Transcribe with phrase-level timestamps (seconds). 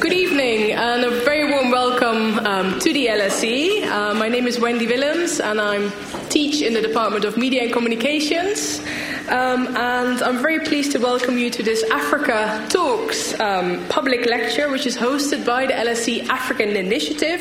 [0.00, 3.82] Good evening and a very warm welcome um, to the LSE.
[3.84, 5.90] Uh, my name is Wendy Willems and I
[6.30, 8.80] teach in the Department of Media and Communications.
[9.28, 14.70] Um, and I'm very pleased to welcome you to this Africa Talks um, public lecture,
[14.70, 17.40] which is hosted by the LSE African Initiative,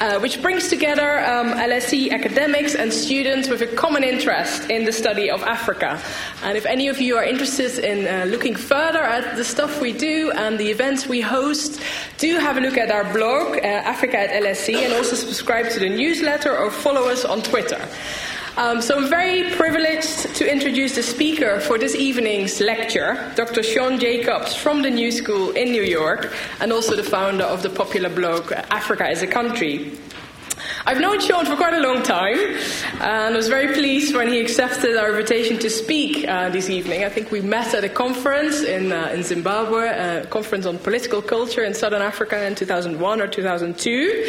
[0.00, 4.92] uh, which brings together um, LSE academics and students with a common interest in the
[4.92, 6.00] study of Africa.
[6.44, 9.92] And if any of you are interested in uh, looking further at the stuff we
[9.92, 11.80] do and the events we host,
[12.18, 15.80] do have a look at our blog, uh, Africa at LSE, and also subscribe to
[15.80, 17.80] the newsletter or follow us on Twitter.
[18.58, 23.62] Um, so I'm very privileged to introduce the speaker for this evening's lecture, Dr.
[23.62, 27.68] Sean Jacobs from the New School in New York, and also the founder of the
[27.68, 29.98] popular blog Africa is a Country.
[30.86, 32.38] I've known Sean for quite a long time
[33.00, 37.04] and was very pleased when he accepted our invitation to speak uh, this evening.
[37.04, 41.20] I think we met at a conference in, uh, in Zimbabwe, a conference on political
[41.20, 44.24] culture in southern Africa in 2001 or 2002.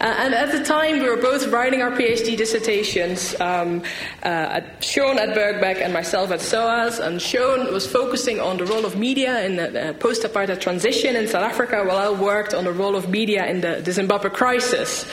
[0.00, 3.82] Uh, and at the time, we were both writing our PhD dissertations, um,
[4.22, 6.98] uh, at Sean at Birkbeck and myself at SOAS.
[6.98, 11.26] And Sean was focusing on the role of media in the post apartheid transition in
[11.26, 15.06] South Africa, while I worked on the role of media in the, the Zimbabwe crisis.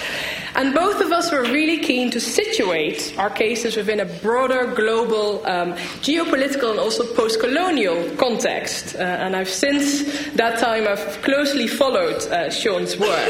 [0.56, 5.46] And both of us were really keen to situate our cases within a broader global
[5.46, 8.96] um, geopolitical and also post colonial context.
[8.96, 13.30] Uh, and I've since that time I've closely followed uh, Sean's work.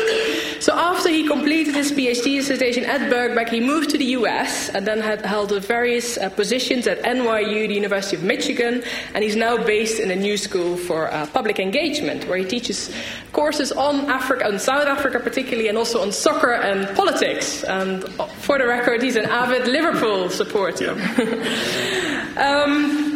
[0.60, 4.86] So after he completed his PhD dissertation at Birkbeck, he moved to the US and
[4.86, 8.84] then had held various uh, positions at NYU, the University of Michigan,
[9.14, 12.94] and he's now based in a new school for uh, public engagement, where he teaches
[13.32, 17.64] courses on Africa, on South Africa particularly, and also on soccer and politics politics.
[17.64, 18.04] And
[18.40, 20.92] for the record, he's an avid Liverpool supporter.
[22.38, 23.10] um,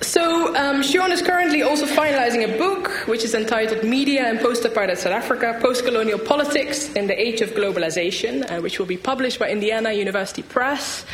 [0.00, 4.64] so, um, Sean is currently also finalizing a book which is entitled Media and Post
[4.64, 8.96] Apartheid South Africa Post Colonial Politics in the Age of Globalization, uh, which will be
[8.96, 11.04] published by Indiana University Press.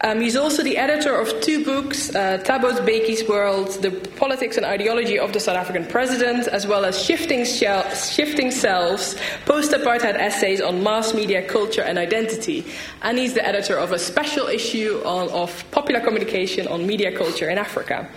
[0.00, 4.64] Um, he's also the editor of two books uh, Thabo Mbeki's World, The Politics and
[4.64, 10.14] Ideology of the South African President, as well as Shifting, Shell, Shifting Selves, Post Apartheid
[10.14, 12.64] Essays on Mass Media, Culture and Identity.
[13.02, 17.50] And he's the editor of a special issue on, of popular communication on media culture
[17.50, 18.08] in Africa.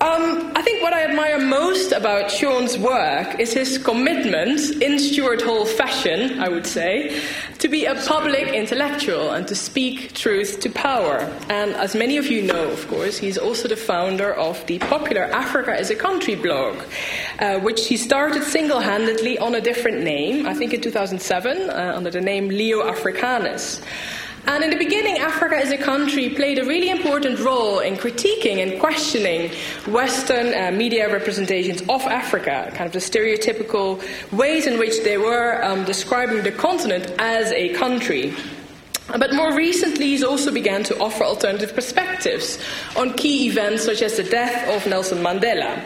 [0.00, 5.42] Um, I think what I admire most about Sean's work is his commitment, in Stuart
[5.42, 7.20] Hall fashion, I would say,
[7.58, 11.18] to be a public intellectual and to speak truth to power.
[11.48, 15.24] And as many of you know, of course, he's also the founder of the popular
[15.24, 16.76] Africa is a Country blog,
[17.40, 21.92] uh, which he started single handedly on a different name, I think in 2007, uh,
[21.96, 23.80] under the name Leo Africanus.
[24.48, 28.62] And in the beginning, Africa is a country played a really important role in critiquing
[28.62, 29.50] and questioning
[29.86, 35.62] Western uh, media representations of Africa, kind of the stereotypical ways in which they were
[35.62, 38.32] um, describing the continent as a country.
[39.08, 42.58] But more recently, he's also began to offer alternative perspectives
[42.96, 45.78] on key events such as the death of Nelson Mandela.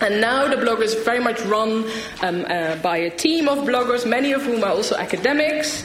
[0.00, 1.84] And now the blog is very much run
[2.22, 5.84] um, uh, by a team of bloggers, many of whom are also academics.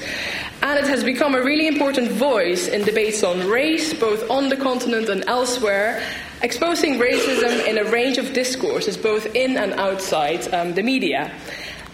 [0.66, 4.58] And it has become a really important voice in debates on race, both on the
[4.58, 6.02] continent and elsewhere,
[6.42, 11.32] exposing racism in a range of discourses, both in and outside um, the media.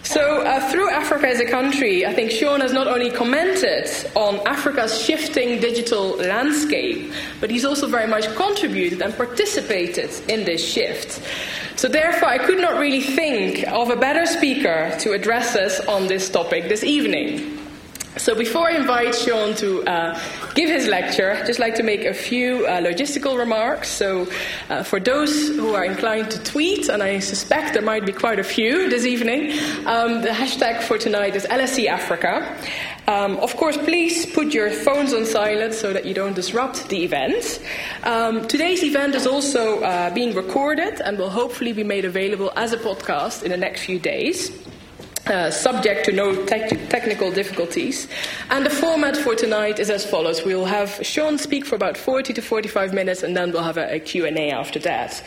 [0.04, 4.40] So, uh, through Africa is a country, I think Sean has not only commented on
[4.46, 11.20] Africa's shifting digital landscape, but he's also very much contributed and participated in this shift.
[11.76, 16.06] So, therefore, I could not really think of a better speaker to address us on
[16.06, 17.61] this topic this evening.
[18.18, 20.20] So before I invite Sean to uh,
[20.54, 23.88] give his lecture, I'd just like to make a few uh, logistical remarks.
[23.88, 24.28] So
[24.68, 28.38] uh, for those who are inclined to tweet, and I suspect there might be quite
[28.38, 29.52] a few this evening,
[29.86, 32.54] um, the hashtag for tonight is LSE Africa.
[33.08, 37.02] Um, of course, please put your phones on silent so that you don't disrupt the
[37.04, 37.60] event.
[38.04, 42.74] Um, today's event is also uh, being recorded and will hopefully be made available as
[42.74, 44.50] a podcast in the next few days.
[45.26, 48.08] Uh, subject to no te- technical difficulties.
[48.50, 50.44] And the format for tonight is as follows.
[50.44, 53.94] We'll have Sean speak for about 40 to 45 minutes, and then we'll have a,
[53.94, 55.22] a Q&A after that.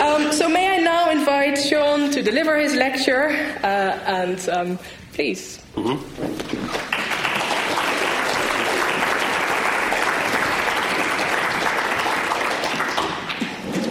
[0.00, 3.28] Um, so may I now invite Sean to deliver his lecture,
[3.62, 4.78] uh, and um,
[5.12, 5.62] please.
[5.76, 6.90] Mm-hmm.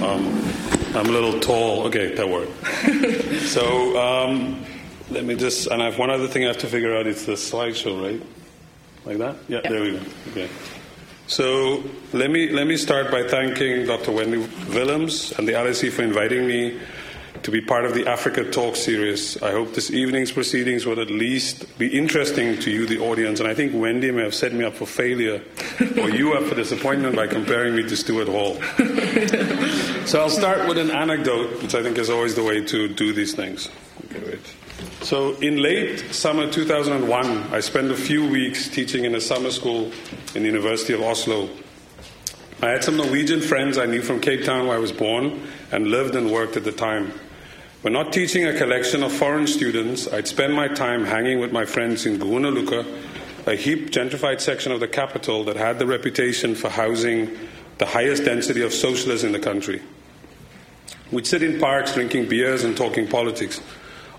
[0.04, 1.84] Um, I'm a little tall.
[1.86, 3.46] Okay, that worked.
[3.48, 4.66] so, um,
[5.12, 7.08] let me just, and I have one other thing I have to figure out.
[7.08, 8.22] It's the slideshow, right?
[9.06, 9.36] Like that?
[9.48, 9.70] Yeah, yeah.
[9.70, 10.02] there we go.
[10.32, 10.50] Okay.
[11.28, 14.12] So let me let me start by thanking Dr.
[14.12, 14.38] Wendy
[14.70, 16.80] Willems and the LSE for inviting me
[17.44, 19.42] to be part of the Africa Talk series.
[19.42, 23.40] I hope this evening's proceedings will at least be interesting to you, the audience.
[23.40, 25.42] And I think Wendy may have set me up for failure,
[26.02, 28.56] or you up for disappointment by comparing me to Stuart Hall.
[30.06, 33.14] so I'll start with an anecdote, which I think is always the way to do
[33.14, 33.70] these things.
[34.06, 34.56] Okay, wait.
[35.02, 39.94] So in late summer 2001, I spent a few weeks teaching in a summer school
[40.36, 41.50] in the University of Oslo.
[42.62, 45.88] I had some Norwegian friends I knew from Cape Town, where I was born and
[45.88, 47.14] lived and worked at the time.
[47.82, 51.64] When not teaching a collection of foreign students, I'd spend my time hanging with my
[51.64, 52.86] friends in Grünerløkka,
[53.48, 57.38] a hip, gentrified section of the capital that had the reputation for housing
[57.78, 59.82] the highest density of socialists in the country.
[61.10, 63.62] We'd sit in parks drinking beers and talking politics.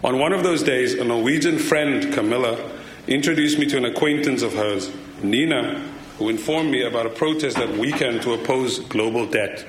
[0.03, 2.71] On one of those days, a Norwegian friend, Camilla,
[3.07, 4.91] introduced me to an acquaintance of hers,
[5.23, 5.79] Nina,
[6.17, 9.67] who informed me about a protest that weekend to oppose global debt.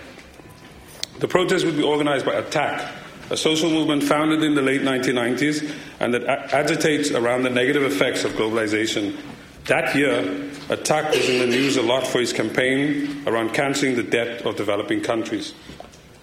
[1.20, 2.92] The protest would be organized by ATTAC,
[3.30, 5.70] a social movement founded in the late 1990s
[6.00, 9.18] and that agitates around the negative effects of globalization.
[9.66, 10.22] That year,
[10.70, 14.56] ATTAC was in the news a lot for his campaign around cancelling the debt of
[14.56, 15.54] developing countries.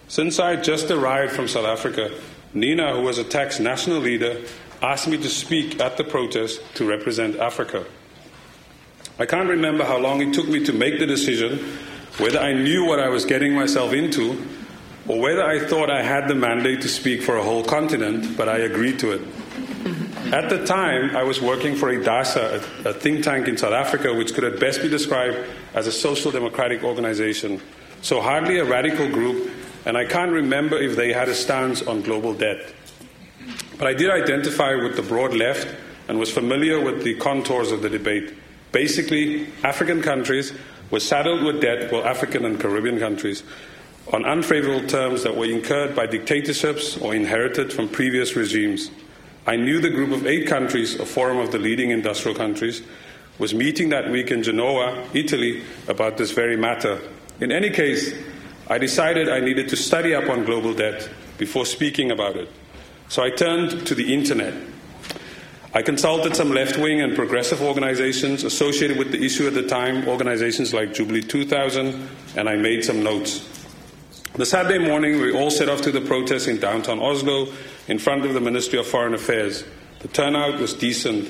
[0.09, 2.11] Since I had just arrived from South Africa,
[2.55, 4.43] Nina, who was ATTAC's national leader,
[4.83, 7.85] asked me to speak at the protest to represent Africa.
[9.19, 11.59] I can't remember how long it took me to make the decision,
[12.19, 14.47] whether I knew what I was getting myself into,
[15.09, 18.49] or whether I thought I had the mandate to speak for a whole continent, but
[18.49, 19.23] I agreed to it.
[20.33, 24.13] At the time, I was working for IDASA, a, a think tank in South Africa,
[24.13, 25.39] which could at best be described
[25.75, 27.63] as a social democratic organization.
[28.03, 29.51] So, hardly a radical group,
[29.85, 32.73] and I can't remember if they had a stance on global debt.
[33.79, 35.69] But I did identify with the broad left
[36.09, 38.35] and was familiar with the contours of the debate.
[38.73, 40.53] Basically, African countries
[40.91, 43.43] were saddled with debt, while African and Caribbean countries
[44.13, 48.91] on unfavorable terms that were incurred by dictatorships or inherited from previous regimes.
[49.47, 52.83] I knew the group of eight countries, a forum of the leading industrial countries,
[53.39, 57.01] was meeting that week in Genoa, Italy, about this very matter.
[57.41, 58.15] In any case,
[58.71, 62.51] I decided I needed to study up on global debt before speaking about it.
[63.09, 64.53] So I turned to the internet.
[65.73, 70.07] I consulted some left wing and progressive organizations associated with the issue at the time,
[70.07, 73.47] organizations like Jubilee 2000, and I made some notes.
[74.35, 77.49] The Saturday morning, we all set off to the protest in downtown Oslo
[77.87, 79.65] in front of the Ministry of Foreign Affairs.
[80.01, 81.27] The turnout was decent.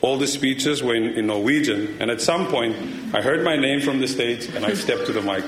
[0.00, 2.76] All the speeches were in, in, Norwegian, and at some point,
[3.12, 5.44] I heard my name from the stage and I stepped to the mic.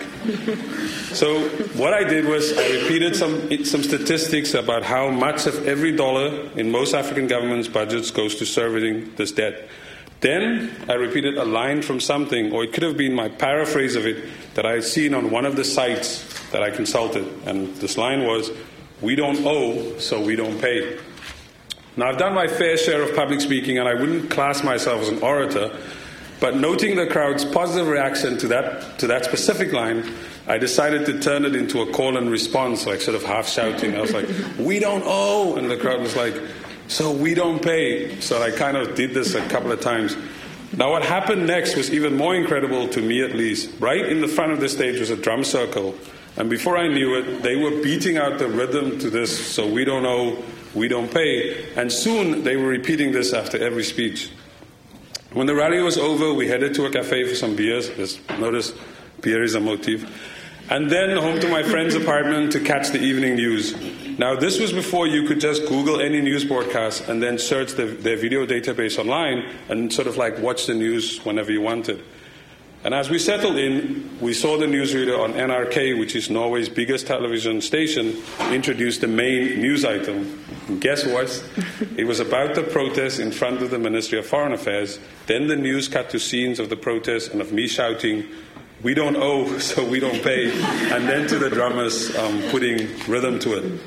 [1.14, 1.49] So,
[1.79, 6.50] what I did was I repeated some, some statistics about how much of every dollar
[6.56, 9.69] in most African governments' budgets goes to servicing this debt.
[10.20, 14.05] Then I repeated a line from something, or it could have been my paraphrase of
[14.05, 17.26] it, that I had seen on one of the sites that I consulted.
[17.47, 18.50] And this line was,
[19.00, 20.99] We don't owe, so we don't pay.
[21.97, 25.09] Now, I've done my fair share of public speaking, and I wouldn't class myself as
[25.09, 25.77] an orator,
[26.39, 30.11] but noting the crowd's positive reaction to that, to that specific line,
[30.47, 33.95] I decided to turn it into a call and response, like sort of half shouting.
[33.97, 34.29] I was like,
[34.59, 35.57] We don't owe!
[35.57, 36.35] And the crowd was like,
[36.89, 38.19] So we don't pay.
[38.21, 40.17] So I kind of did this a couple of times.
[40.77, 43.71] Now, what happened next was even more incredible to me, at least.
[43.81, 45.97] Right in the front of the stage was a drum circle.
[46.37, 49.85] And before I knew it, they were beating out the rhythm to this, so we
[49.85, 50.43] don't owe,
[50.75, 51.73] we don't pay.
[51.75, 54.31] And soon they were repeating this after every speech.
[55.33, 57.89] When the rally was over, we headed to a cafe for some beers.
[57.91, 58.73] Just notice,
[59.21, 60.05] beer is a motif.
[60.71, 63.75] And then home to my friend's apartment to catch the evening news.
[64.19, 67.87] Now, this was before you could just Google any news broadcast and then search the,
[67.87, 72.05] their video database online and sort of like watch the news whenever you wanted.
[72.83, 77.07] And as we settled in, we saw the newsreader on NRK, which is Norway's biggest
[77.07, 78.17] television station,
[78.51, 80.43] introduce the main news item.
[80.67, 81.45] And guess what?
[81.99, 84.99] it was about the protest in front of the Ministry of Foreign Affairs.
[85.27, 88.25] Then the news cut to scenes of the protest and of me shouting,
[88.83, 90.51] We don't owe, so we don't pay.
[90.91, 93.81] and then to the drummers um, putting rhythm to it.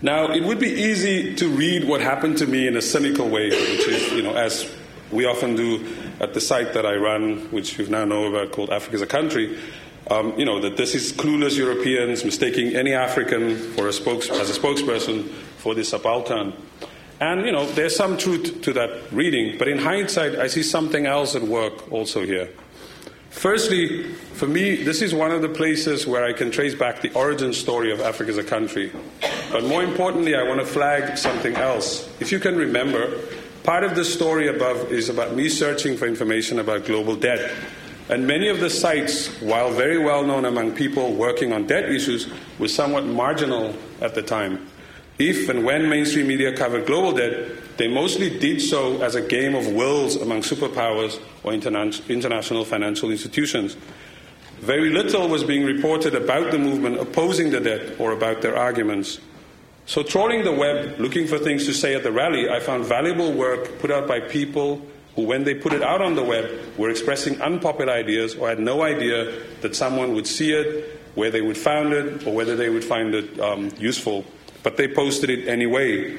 [0.00, 3.48] Now, it would be easy to read what happened to me in a cynical way,
[3.48, 4.72] which is, you know, as
[5.10, 5.84] we often do
[6.20, 9.06] at the site that I run, which you now know about called Africa is a
[9.06, 9.58] Country,
[10.10, 14.50] um, you know, that this is clueless Europeans mistaking any African for a spokes- as
[14.50, 16.52] a spokesperson for the subaltern.
[17.20, 21.04] And, you know, there's some truth to that reading, but in hindsight, I see something
[21.04, 22.48] else at work also here.
[23.30, 27.12] Firstly, for me, this is one of the places where I can trace back the
[27.12, 28.90] origin story of Africa is a country.
[29.52, 32.08] But more importantly, I want to flag something else.
[32.20, 33.12] If you can remember,
[33.68, 37.52] part of the story above is about me searching for information about global debt.
[38.08, 42.32] And many of the sites, while very well known among people working on debt issues,
[42.58, 44.66] were somewhat marginal at the time.
[45.18, 49.54] If and when mainstream media covered global debt, they mostly did so as a game
[49.54, 53.76] of wills among superpowers or interna- international financial institutions.
[54.60, 59.20] Very little was being reported about the movement opposing the debt or about their arguments.
[59.88, 63.32] So, trawling the web, looking for things to say at the rally, I found valuable
[63.32, 64.82] work put out by people
[65.16, 66.44] who, when they put it out on the web,
[66.76, 71.40] were expressing unpopular ideas or had no idea that someone would see it, where they
[71.40, 74.26] would find it, or whether they would find it um, useful.
[74.62, 76.18] But they posted it anyway.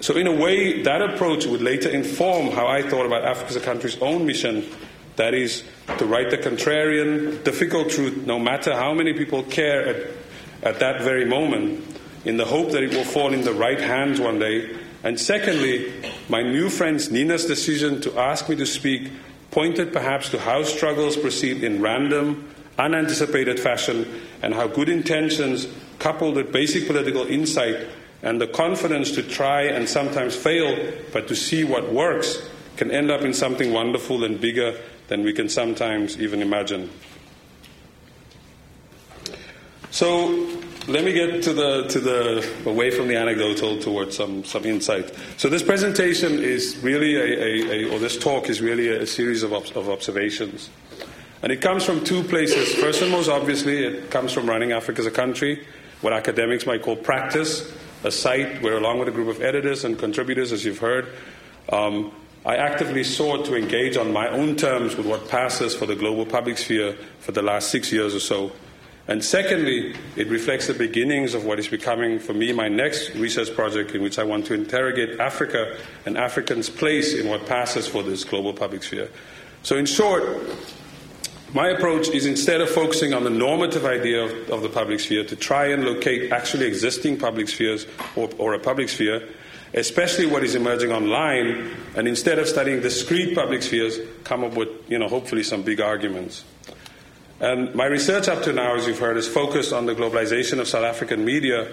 [0.00, 3.56] So, in a way, that approach would later inform how I thought about Africa is
[3.56, 4.68] a country's own mission
[5.14, 5.62] that is,
[5.98, 10.10] to write the contrarian, difficult truth, no matter how many people care at,
[10.64, 14.20] at that very moment, in the hope that it will fall in the right hands
[14.20, 14.76] one day.
[15.02, 15.92] And secondly,
[16.28, 19.10] my new friend Nina's decision to ask me to speak
[19.50, 24.06] pointed perhaps to how struggles proceed in random, unanticipated fashion,
[24.42, 25.66] and how good intentions,
[25.98, 27.86] coupled with basic political insight
[28.22, 32.42] and the confidence to try and sometimes fail, but to see what works,
[32.76, 36.90] can end up in something wonderful and bigger than we can sometimes even imagine.
[39.90, 44.64] So let me get to the to the away from the anecdotal towards some some
[44.64, 45.12] insight.
[45.36, 49.42] So this presentation is really a, a, a or this talk is really a, series
[49.42, 50.70] of of observations,
[51.42, 52.74] and it comes from two places.
[52.74, 55.66] First and most obviously, it comes from running Africa is a country,
[56.00, 57.70] what academics might call practice,
[58.02, 61.06] a site where, along with a group of editors and contributors, as you've heard.
[61.70, 62.12] Um,
[62.46, 66.24] I actively sought to engage on my own terms with what passes for the global
[66.24, 68.52] public sphere for the last six years or so.
[69.08, 73.54] And secondly, it reflects the beginnings of what is becoming, for me, my next research
[73.54, 78.02] project in which I want to interrogate Africa and Africans' place in what passes for
[78.02, 79.08] this global public sphere.
[79.62, 80.22] So, in short,
[81.54, 85.24] my approach is instead of focusing on the normative idea of, of the public sphere,
[85.24, 89.26] to try and locate actually existing public spheres or, or a public sphere
[89.74, 94.68] especially what is emerging online, and instead of studying discrete public spheres, come up with,
[94.88, 96.44] you know, hopefully some big arguments.
[97.40, 100.66] And my research up to now, as you've heard, is focused on the globalization of
[100.66, 101.70] South African media,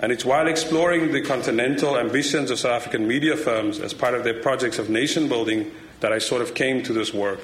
[0.00, 4.22] and it's while exploring the continental ambitions of South African media firms as part of
[4.22, 7.40] their projects of nation building that I sort of came to this work.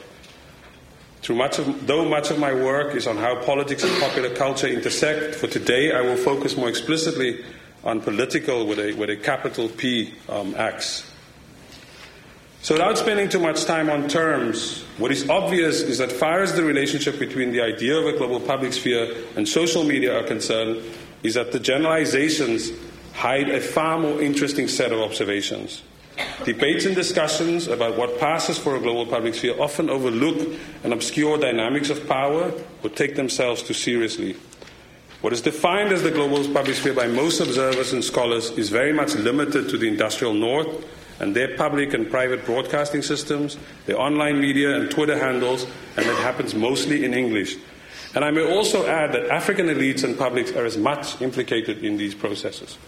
[1.22, 4.68] Through much of, though much of my work is on how politics and popular culture
[4.68, 7.42] intersect, for today I will focus more explicitly
[7.82, 11.10] on political with a, with a capital P um, X.
[12.64, 16.54] So, without spending too much time on terms, what is obvious is that, far as
[16.54, 20.82] the relationship between the idea of a global public sphere and social media are concerned,
[21.22, 22.70] is that the generalizations
[23.12, 25.82] hide a far more interesting set of observations.
[26.46, 31.36] Debates and discussions about what passes for a global public sphere often overlook and obscure
[31.36, 32.50] dynamics of power
[32.82, 34.36] or take themselves too seriously.
[35.20, 38.94] What is defined as the global public sphere by most observers and scholars is very
[38.94, 40.82] much limited to the industrial north
[41.20, 43.56] and their public and private broadcasting systems,
[43.86, 45.66] their online media and Twitter handles,
[45.96, 47.56] and it happens mostly in English.
[48.14, 51.96] And I may also add that African elites and publics are as much implicated in
[51.96, 52.78] these processes.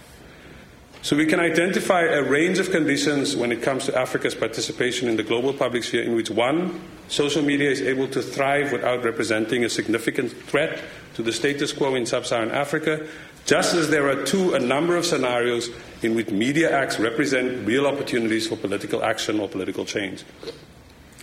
[1.02, 5.16] So we can identify a range of conditions when it comes to Africa's participation in
[5.16, 9.64] the global public sphere in which one, social media is able to thrive without representing
[9.64, 10.82] a significant threat
[11.14, 13.06] to the status quo in sub Saharan Africa,
[13.46, 15.70] just as there are, two, a number of scenarios
[16.02, 20.24] in which media acts represent real opportunities for political action or political change.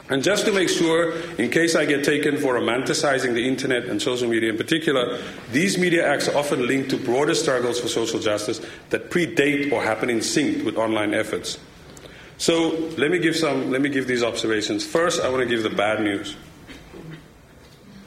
[0.10, 4.02] And just to make sure, in case I get taken for romanticizing the internet and
[4.02, 5.20] social media in particular,
[5.52, 9.82] these media acts are often linked to broader struggles for social justice that predate or
[9.82, 11.58] happen in sync with online efforts.
[12.38, 14.86] So let me give some let me give these observations.
[14.86, 16.36] First, I want to give the bad news.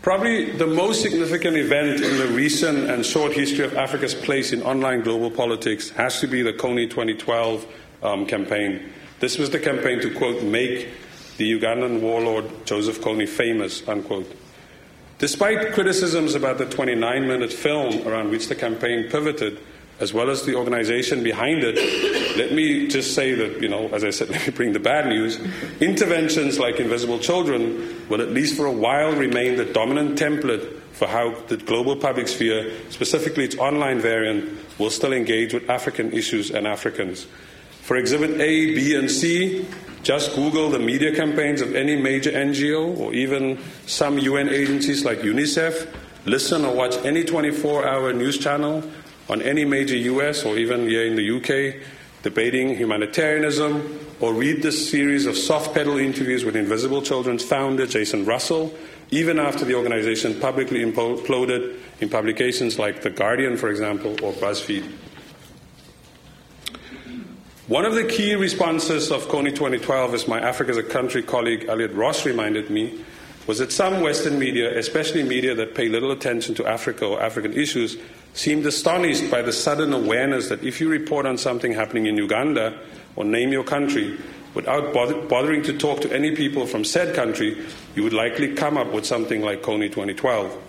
[0.07, 4.63] Probably the most significant event in the recent and short history of Africa's place in
[4.63, 7.67] online global politics has to be the Kony 2012
[8.05, 8.89] um, campaign.
[9.19, 10.91] This was the campaign to, quote, make
[11.39, 14.33] the Ugandan warlord Joseph Kony famous, unquote.
[15.19, 19.59] Despite criticisms about the 29 minute film around which the campaign pivoted,
[19.99, 21.79] as well as the organization behind it,
[22.37, 25.07] let me just say that, you know, as I said, let me bring the bad
[25.07, 25.39] news.
[25.81, 31.07] Interventions like Invisible Children will, at least for a while, remain the dominant template for
[31.07, 36.51] how the global public sphere, specifically its online variant, will still engage with African issues
[36.51, 37.27] and Africans.
[37.83, 39.67] For Exhibit A, B, and C,
[40.03, 45.19] just Google the media campaigns of any major NGO or even some UN agencies like
[45.19, 45.93] UNICEF.
[46.25, 48.83] Listen or watch any 24 hour news channel
[49.29, 51.83] on any major US or even here in the UK
[52.27, 58.25] debating humanitarianism, or read this series of soft pedal interviews with Invisible Children's founder Jason
[58.25, 58.75] Russell,
[59.13, 64.91] even after the organization publicly imploded in publications like The Guardian, for example, or BuzzFeed.
[67.69, 71.67] One of the key responses of Kony 2012, as my Africa is a Country colleague
[71.69, 73.05] Elliot Ross reminded me,
[73.47, 77.53] was that some Western media, especially media that pay little attention to Africa or African
[77.53, 77.97] issues,
[78.35, 82.79] seemed astonished by the sudden awareness that if you report on something happening in Uganda
[83.15, 84.19] or name your country,
[84.55, 84.93] without
[85.29, 87.57] bothering to talk to any people from said country,
[87.95, 90.63] you would likely come up with something like Kony 2012.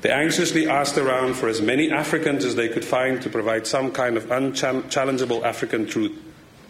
[0.00, 3.92] They anxiously asked around for as many Africans as they could find to provide some
[3.92, 6.18] kind of unchallengeable African truth.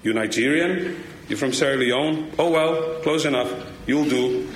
[0.02, 1.02] You Nigerian?
[1.28, 2.32] You from Sierra Leone?
[2.38, 3.48] Oh well, close enough.
[3.90, 4.48] You'll do.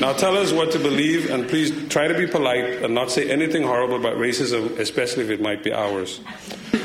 [0.00, 3.30] Now tell us what to believe and please try to be polite and not say
[3.30, 6.20] anything horrible about racism, especially if it might be ours.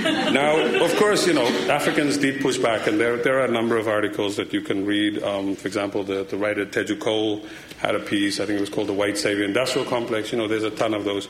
[0.03, 0.55] now,
[0.85, 3.87] of course, you know, Africans did push back, and there, there are a number of
[3.87, 5.23] articles that you can read.
[5.23, 7.43] Um, for example, the, the writer Teju Cole
[7.79, 10.31] had a piece, I think it was called The White Savior Industrial Complex.
[10.31, 11.27] You know, there's a ton of those.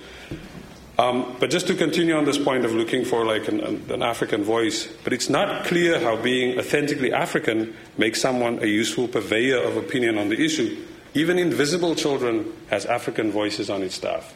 [1.00, 4.44] Um, but just to continue on this point of looking for like an, an, African
[4.44, 9.78] voice, but it's not clear how being authentically African makes someone a useful purveyor of
[9.78, 10.86] opinion on the issue.
[11.14, 14.36] Even Invisible Children has African voices on its staff.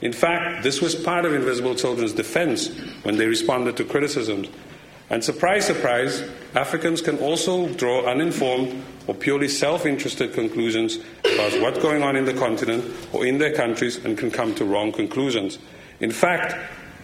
[0.00, 2.66] In fact, this was part of Invisible Children's defense
[3.04, 4.48] when they responded to criticisms.
[5.08, 11.78] And surprise, surprise, Africans can also draw uninformed or purely self interested conclusions about what's
[11.78, 15.60] going on in the continent or in their countries and can come to wrong conclusions.
[16.02, 16.56] In fact,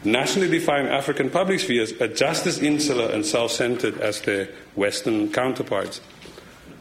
[0.04, 5.32] nationally defined African public spheres are just as insular and self centered as their Western
[5.32, 6.00] counterparts.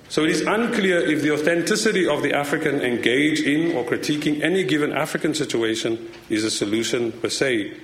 [0.09, 4.63] So it is unclear if the authenticity of the African engaged in or critiquing any
[4.63, 7.77] given African situation is a solution per se.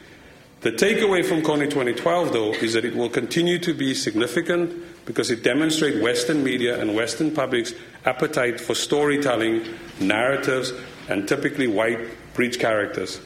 [0.61, 5.29] The takeaway from Kony 2012, though, is that it will continue to be significant because
[5.29, 7.73] it demonstrates Western media and Western public's
[8.05, 9.61] appetite for storytelling,
[9.99, 10.71] narratives,
[11.09, 11.99] and typically white
[12.33, 13.19] breach characters.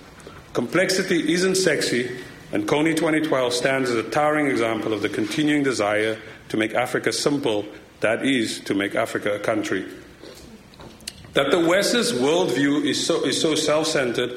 [0.58, 2.10] Complexity isn't sexy,
[2.52, 6.18] and Kony 2012 stands as a towering example of the continuing desire
[6.50, 7.64] to make Africa simple
[8.00, 9.86] that is, to make Africa a country.
[11.34, 14.32] That the West's worldview is so, is so self centered,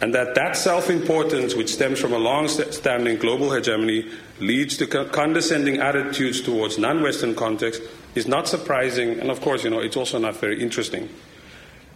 [0.00, 4.88] and that that self importance, which stems from a long standing global hegemony, leads to
[4.88, 7.86] condescending attitudes towards non Western contexts,
[8.16, 11.08] is not surprising, and of course, you know, it's also not very interesting.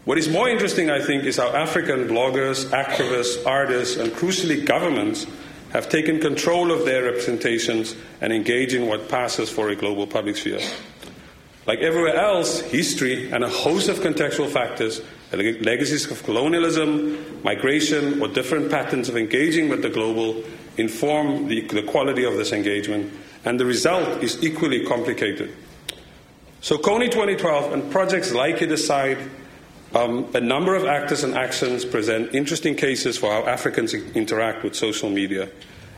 [0.08, 5.26] What is more interesting, I think, is how African bloggers, activists, artists, and crucially governments
[5.74, 10.38] have taken control of their representations and engage in what passes for a global public
[10.38, 10.60] sphere.
[11.66, 18.28] Like everywhere else, history and a host of contextual factors, legacies of colonialism, migration, or
[18.28, 20.42] different patterns of engaging with the global
[20.78, 23.12] inform the, the quality of this engagement,
[23.44, 25.54] and the result is equally complicated.
[26.62, 29.18] So, Kony 2012 and projects like it aside
[29.94, 34.74] um, a number of actors and actions present interesting cases for how Africans interact with
[34.74, 35.48] social media.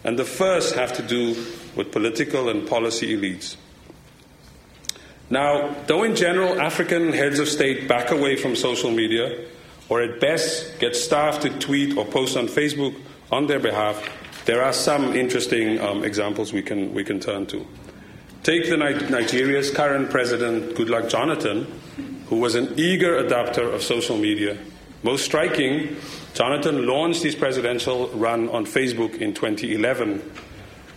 [0.04, 1.34] And the first have to do
[1.76, 3.56] with political and policy elites.
[5.28, 9.46] Now, though in general African heads of state back away from social media,
[9.88, 12.94] or at best get staff to tweet or post on Facebook
[13.30, 14.08] on their behalf,
[14.46, 17.66] there are some interesting um, examples we can, we can turn to.
[18.42, 21.66] Take the Nigeria's current president, Goodluck Jonathan,
[22.30, 24.56] who was an eager adopter of social media.
[25.02, 25.96] Most striking,
[26.32, 30.22] Jonathan launched his presidential run on Facebook in 2011.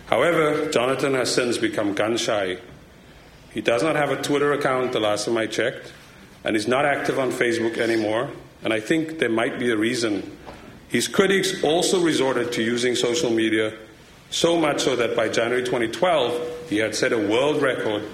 [0.06, 2.58] However, Jonathan has since become gun shy.
[3.52, 5.92] He does not have a Twitter account the last time I checked,
[6.44, 8.30] and is not active on Facebook anymore,
[8.62, 10.36] and I think there might be a reason.
[10.88, 13.74] His critics also resorted to using social media
[14.30, 18.04] so much so that by January 2012, he had set a world record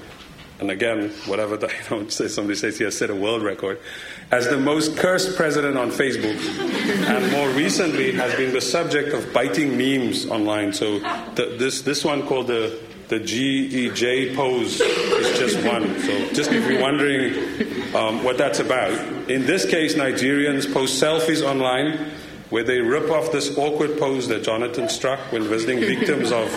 [0.61, 3.81] and again, whatever the, you know, somebody says he has set a world record,
[4.31, 6.39] as the most cursed president on Facebook,
[7.09, 10.73] and more recently has been the subject of biting memes online.
[10.73, 10.99] So
[11.35, 15.99] the, this this one called the the GEJ pose is just one.
[16.01, 18.93] So just if you're wondering um, what that's about,
[19.29, 22.13] in this case, Nigerians post selfies online
[22.51, 26.51] where they rip off this awkward pose that Jonathan struck when visiting victims of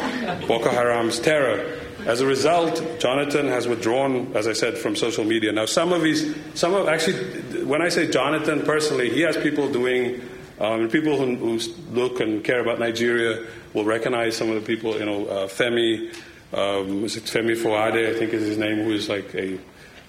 [0.48, 1.80] Boko Haram's terror.
[2.06, 5.54] As a result, Jonathan has withdrawn, as I said, from social media.
[5.54, 9.72] Now, some of these, some of actually, when I say Jonathan personally, he has people
[9.72, 10.22] doing,
[10.60, 11.60] um, people who, who,
[11.92, 16.14] look and care about Nigeria will recognize some of the people, you know, uh, Femi,
[16.54, 19.58] um, it Femi Fuade, I think is his name, who is like a,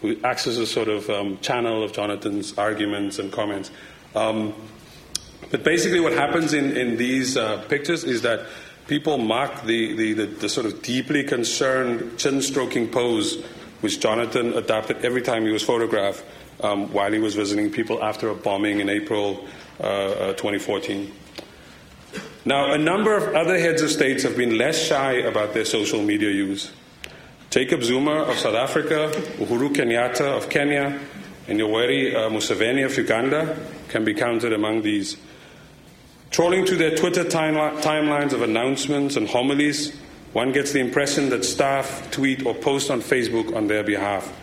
[0.03, 3.71] who acts as a sort of um, channel of Jonathan's arguments and comments.
[4.17, 4.53] Um,
[5.51, 8.47] but basically, what happens in, in these uh, pictures is that
[8.87, 13.43] people mock the, the, the, the sort of deeply concerned chin stroking pose
[13.81, 16.25] which Jonathan adopted every time he was photographed.
[16.63, 19.45] um, while he was visiting people after a bombing in April
[19.81, 21.13] uh, uh, 2014.
[22.45, 26.03] Now, a number of other heads of states have been less shy about their social
[26.03, 26.73] media use.
[27.51, 31.01] Jacob Zuma of South Africa, Uhuru Kenyatta of Kenya,
[31.49, 35.17] and Yoweri uh, Museveni of Uganda can be counted among these.
[36.35, 39.97] Trolling through their Twitter timelines of announcements and homilies,
[40.33, 44.37] one gets the impression that staff tweet or post on Facebook on their behalf.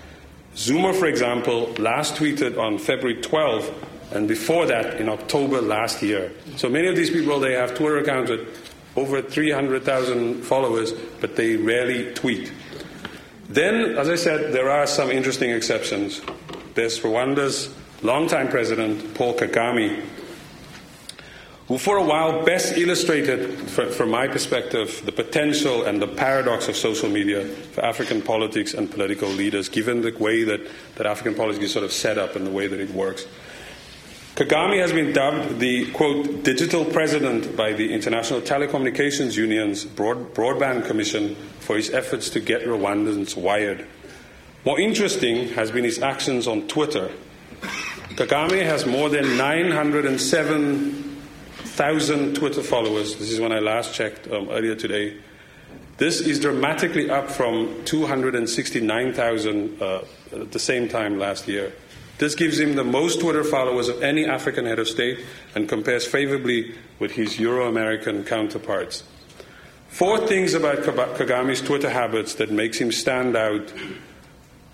[0.56, 6.32] Zuma, for example, last tweeted on February 12 and before that in October last year.
[6.56, 11.58] So many of these people, they have Twitter accounts with over 300,000 followers, but they
[11.58, 12.54] rarely tweet.
[13.49, 16.21] Then, as I said, there are some interesting exceptions.
[16.73, 20.06] There's Rwanda's longtime president, Paul Kagame,
[21.71, 26.75] who for a while best illustrated, from my perspective, the potential and the paradox of
[26.75, 30.60] social media for African politics and political leaders, given the way that,
[30.95, 33.25] that African politics is sort of set up and the way that it works.
[34.36, 40.88] Kagame has been dubbed the, quote, digital president by the International Telecommunications Union's Broad, Broadband
[40.88, 43.88] Commission for his efforts to get Rwandans wired.
[44.65, 47.12] More interesting has been his actions on Twitter.
[48.17, 49.38] Kagame has more than
[51.82, 53.15] 907,000 Twitter followers.
[53.15, 55.17] This is when I last checked um, earlier today.
[55.98, 61.74] This is dramatically up from 269,000 uh, at the same time last year.
[62.20, 66.06] This gives him the most Twitter followers of any African head of state and compares
[66.06, 69.02] favorably with his Euro American counterparts.
[69.88, 73.74] Four things about Kagame's Twitter habits that makes him stand out,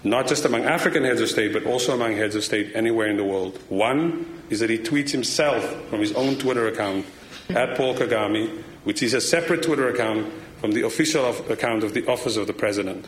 [0.04, 3.16] not just among African heads of state, but also among heads of state anywhere in
[3.16, 3.58] the world.
[3.70, 7.06] One is that he tweets himself from his own Twitter account,
[7.50, 12.06] at Paul Kagame, which is a separate Twitter account from the official account of the
[12.08, 13.08] Office of the President.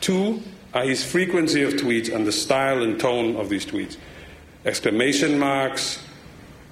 [0.00, 0.42] Two
[0.74, 3.96] are his frequency of tweets and the style and tone of these tweets.
[4.64, 6.02] Exclamation marks,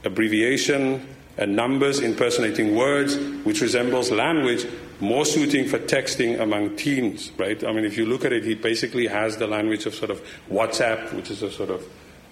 [0.05, 4.67] abbreviation, and numbers impersonating words, which resembles language
[5.01, 7.65] more suiting for texting among teens, right?
[7.65, 10.23] I mean, if you look at it, he basically has the language of sort of
[10.51, 11.85] WhatsApp, which is a sort of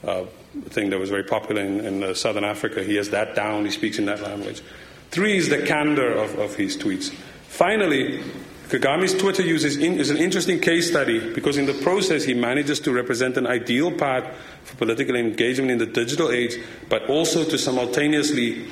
[0.07, 0.25] uh,
[0.67, 2.83] thing that was very popular in, in uh, Southern Africa.
[2.83, 4.63] He has that down, he speaks in that language.
[5.11, 7.11] Three is the candor of, of his tweets.
[7.49, 8.23] Finally,
[8.69, 12.33] Kagame's Twitter use is, in, is, an interesting case study because in the process he
[12.33, 14.25] manages to represent an ideal path
[14.65, 16.57] for political engagement in the digital age,
[16.89, 18.67] but also to simultaneously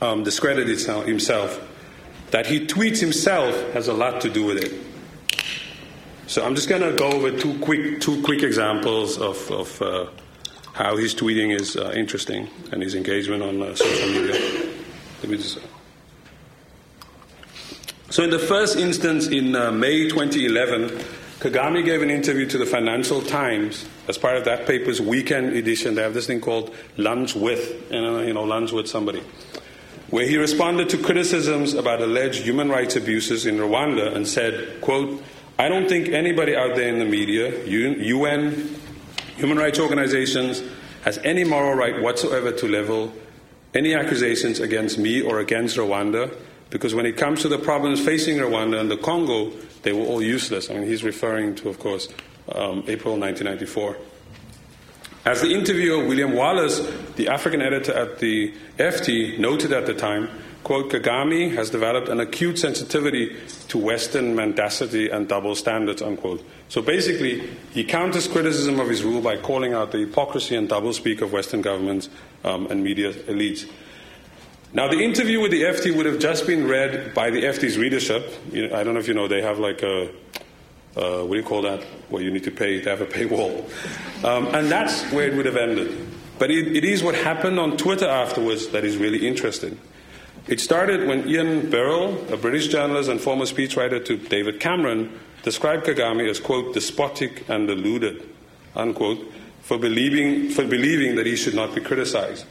[0.00, 1.68] um, discredit himself.
[2.32, 4.72] That he tweets himself has a lot to do with it.
[6.26, 10.06] So I'm just going to go over two quick, two quick examples of, of uh,
[10.72, 14.68] how his tweeting is uh, interesting and his engagement on uh, social media.
[15.22, 15.58] Just.
[18.10, 20.88] So, in the first instance, in uh, May 2011,
[21.38, 25.94] Kagame gave an interview to the Financial Times as part of that paper's weekend edition.
[25.94, 29.22] They have this thing called Lunch with, you know lunch with somebody,
[30.10, 35.22] where he responded to criticisms about alleged human rights abuses in Rwanda and said, quote,
[35.58, 38.76] I don't think anybody out there in the media, UN,
[39.42, 40.62] human rights organizations,
[41.02, 43.12] has any moral right whatsoever to level
[43.74, 46.32] any accusations against me or against Rwanda
[46.72, 49.50] because when it comes to the problems facing Rwanda and the Congo,
[49.82, 50.70] they were all useless.
[50.70, 52.08] I mean, he's referring to, of course,
[52.54, 53.96] um, April 1994.
[55.26, 56.80] As the interviewer William Wallace,
[57.16, 60.30] the African editor at the FT, noted at the time,
[60.62, 63.36] quote, Kagame has developed an acute sensitivity
[63.68, 66.44] to Western mendacity and double standards, unquote.
[66.68, 71.20] So basically, he counters criticism of his rule by calling out the hypocrisy and doublespeak
[71.20, 72.08] of Western governments
[72.44, 73.68] um, and media elites.
[74.74, 78.32] Now, the interview with the FT would have just been read by the FT's readership.
[78.50, 80.08] You know, I don't know if you know, they have like a,
[80.96, 81.82] uh, what do you call that?
[82.08, 83.64] Where you need to pay, to have a paywall.
[84.24, 86.08] Um, and that's where it would have ended.
[86.38, 89.78] But it, it is what happened on Twitter afterwards that is really interesting.
[90.48, 95.86] It started when Ian Birrell, a British journalist and former speechwriter to David Cameron, described
[95.86, 98.28] Kagame as, quote, despotic and deluded,
[98.74, 102.44] unquote, for believing, for believing that he should not be criticized.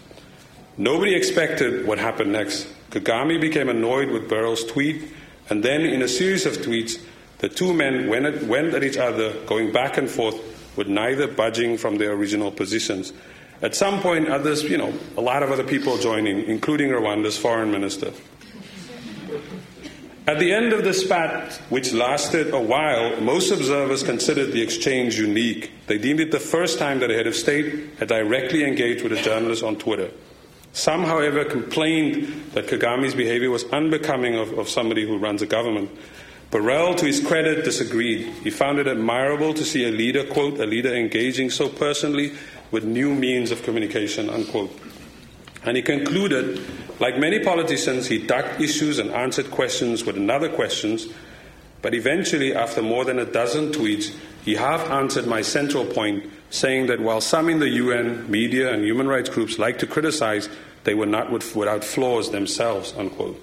[0.77, 2.67] Nobody expected what happened next.
[2.91, 5.11] Kagame became annoyed with Birrell's tweet,
[5.49, 6.97] and then in a series of tweets,
[7.39, 10.39] the two men went at, went at each other, going back and forth,
[10.77, 13.11] with neither budging from their original positions.
[13.61, 17.71] At some point, others, you know, a lot of other people joining, including Rwanda's foreign
[17.71, 18.11] minister.
[20.27, 25.19] At the end of the spat, which lasted a while, most observers considered the exchange
[25.19, 25.71] unique.
[25.87, 29.13] They deemed it the first time that a head of state had directly engaged with
[29.13, 30.09] a journalist on Twitter.
[30.73, 35.91] Some, however, complained that Kagame's behavior was unbecoming of, of somebody who runs a government.
[36.49, 38.27] Birrell, to his credit, disagreed.
[38.43, 42.33] He found it admirable to see a leader, quote, a leader engaging so personally
[42.71, 44.71] with new means of communication, unquote.
[45.63, 46.61] And he concluded,
[46.99, 51.07] like many politicians, he ducked issues and answered questions with another questions,
[51.81, 56.87] but eventually, after more than a dozen tweets, he half answered my central point, saying
[56.87, 60.49] that while some in the UN, media, and human rights groups like to criticize,
[60.83, 63.39] they were not without flaws themselves, unquote.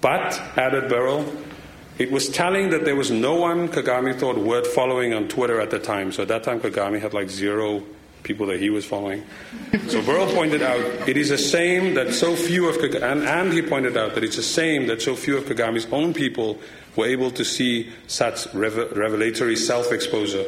[0.00, 1.24] But, added Birrell,
[1.98, 5.70] it was telling that there was no one Kagame thought worth following on Twitter at
[5.70, 6.12] the time.
[6.12, 7.84] So at that time, Kagame had like zero
[8.24, 9.24] people that he was following.
[9.86, 13.52] so Birrell pointed out it is a shame that so few of Kagame, and, and
[13.52, 16.58] he pointed out that it's a shame that so few of Kagame's own people
[16.96, 20.44] were able to see such revelatory self exposure.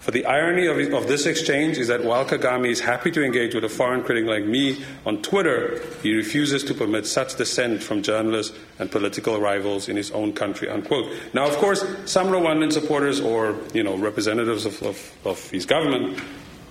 [0.00, 3.56] For the irony of, of, this exchange is that while Kagame is happy to engage
[3.56, 8.02] with a foreign critic like me on Twitter, he refuses to permit such dissent from
[8.02, 10.68] journalists and political rivals in his own country.
[10.68, 11.12] Unquote.
[11.34, 16.22] Now, of course, some Rwandan supporters or you know representatives of, of, of his government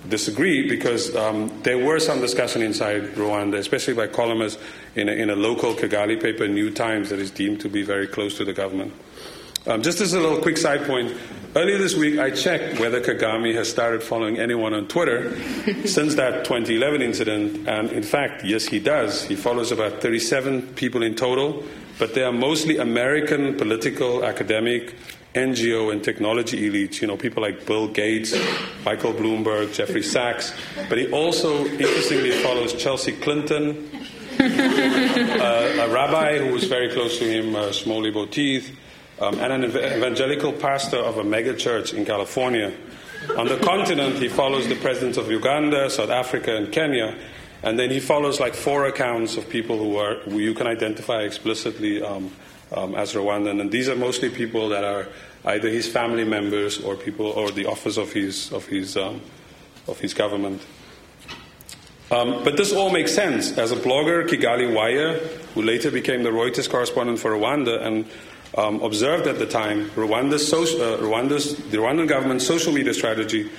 [0.08, 4.62] disagree because um, there were some discussion inside Rwanda, especially by columnists
[4.94, 8.06] in a, in a local Kigali paper, New Times, that is deemed to be very
[8.06, 8.92] close to the government.
[9.66, 11.12] Um, just as a little quick side point,
[11.56, 15.36] earlier this week I checked whether Kagame has started following anyone on Twitter
[15.86, 19.24] since that 2011 incident, and in fact, yes, he does.
[19.24, 21.64] He follows about 37 people in total,
[21.98, 24.94] but they are mostly American political, academic,
[25.36, 27.00] NGO, and technology elites.
[27.00, 28.34] You know, people like Bill Gates,
[28.84, 30.52] Michael Bloomberg, Jeffrey Sachs.
[30.88, 33.88] But he also, interestingly, follows Chelsea Clinton,
[34.40, 38.74] uh, a rabbi who was very close to him, uh, Boteach
[39.20, 42.72] um, and an evangelical pastor of a megachurch in California.
[43.36, 47.16] On the continent, he follows the presidents of Uganda, South Africa, and Kenya.
[47.62, 51.22] And then he follows like four accounts of people who, are, who you can identify
[51.22, 52.30] explicitly um,
[52.72, 53.60] um, as Rwandan.
[53.60, 55.08] And these are mostly people that are
[55.46, 59.20] either his family members or people or the office of his, of his, um,
[59.86, 60.60] of his government.
[62.10, 63.56] Um, but this all makes sense.
[63.58, 65.18] As a blogger, Kigali Wire,
[65.54, 68.06] who later became the Reuters correspondent for Rwanda and
[68.56, 73.50] um, observed at the time Rwanda's, uh, Rwanda's, the Rwandan government's social media strategy,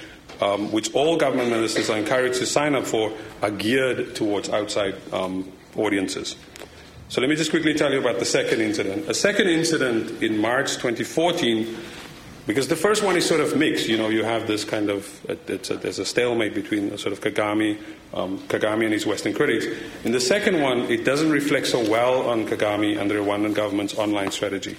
[0.42, 4.96] um, which all government ministers are encouraged to sign up for, are geared towards outside
[5.12, 6.36] um, audiences.
[7.10, 9.08] So let me just quickly tell you about the second incident.
[9.10, 11.78] A second incident in March 2014
[12.48, 13.88] because the first one is sort of mixed.
[13.88, 17.78] You know, you have this kind of a, there's a stalemate between sort of Kagame,
[18.14, 19.66] um, Kagame and his Western critics.
[20.06, 23.98] In the second one, it doesn't reflect so well on Kagame and the Rwandan government's
[23.98, 24.78] online strategy.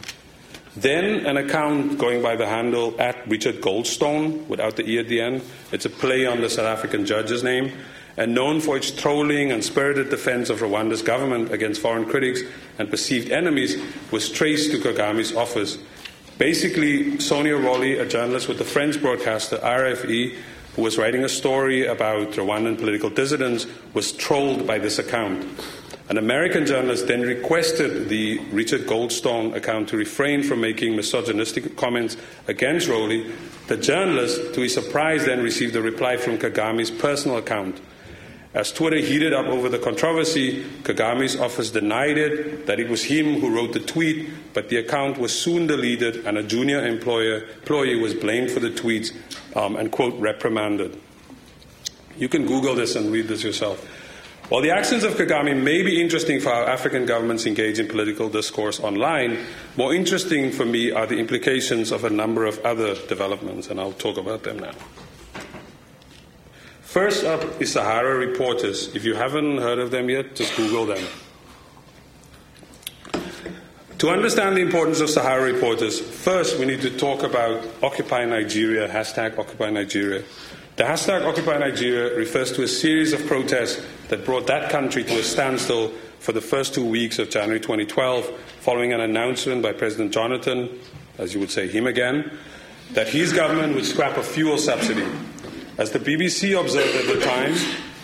[0.76, 5.20] Then an account going by the handle at Richard Goldstone without the e at the
[5.20, 5.42] end.
[5.72, 7.72] It's a play on the South African judge's name.
[8.18, 12.42] And known for its trolling and spirited defense of Rwanda's government against foreign critics
[12.78, 15.78] and perceived enemies, was traced to Kagame's office
[16.38, 20.36] Basically, Sonia Rolley, a journalist with the French broadcaster RFI,
[20.76, 25.44] who was writing a story about Rwandan political dissidents, was trolled by this account.
[26.08, 32.16] An American journalist then requested the Richard Goldstone account to refrain from making misogynistic comments
[32.46, 33.32] against Rolley.
[33.66, 37.80] The journalist, to his surprise, then received a reply from Kagame's personal account.
[38.58, 43.40] As Twitter heated up over the controversy, Kagame's office denied it, that it was him
[43.40, 48.00] who wrote the tweet, but the account was soon deleted and a junior employer, employee
[48.00, 49.14] was blamed for the tweets
[49.54, 51.00] um, and, quote, reprimanded.
[52.16, 53.86] You can Google this and read this yourself.
[54.48, 58.28] While the actions of Kagame may be interesting for how African governments engage in political
[58.28, 59.38] discourse online,
[59.76, 63.92] more interesting for me are the implications of a number of other developments, and I'll
[63.92, 64.72] talk about them now.
[66.88, 68.96] First up is Sahara Reporters.
[68.96, 71.04] If you haven't heard of them yet, just Google them.
[73.98, 78.88] To understand the importance of Sahara Reporters, first we need to talk about Occupy Nigeria,
[78.88, 80.24] hashtag Occupy Nigeria.
[80.76, 85.18] The hashtag Occupy Nigeria refers to a series of protests that brought that country to
[85.20, 88.24] a standstill for the first two weeks of January 2012,
[88.60, 90.70] following an announcement by President Jonathan,
[91.18, 92.30] as you would say, him again,
[92.92, 95.06] that his government would scrap a fuel subsidy
[95.78, 97.54] as the BBC observed at the time,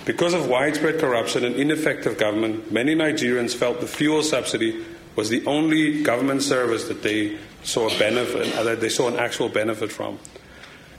[0.04, 4.84] because of widespread corruption and ineffective government, many Nigerians felt the fuel subsidy
[5.16, 9.18] was the only government service that they saw a benefit, uh, that they saw an
[9.18, 10.18] actual benefit from.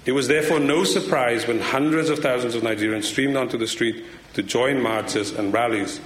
[0.06, 4.04] It was therefore no surprise when hundreds of thousands of Nigerians streamed onto the street
[4.34, 6.00] to join marches and rallies.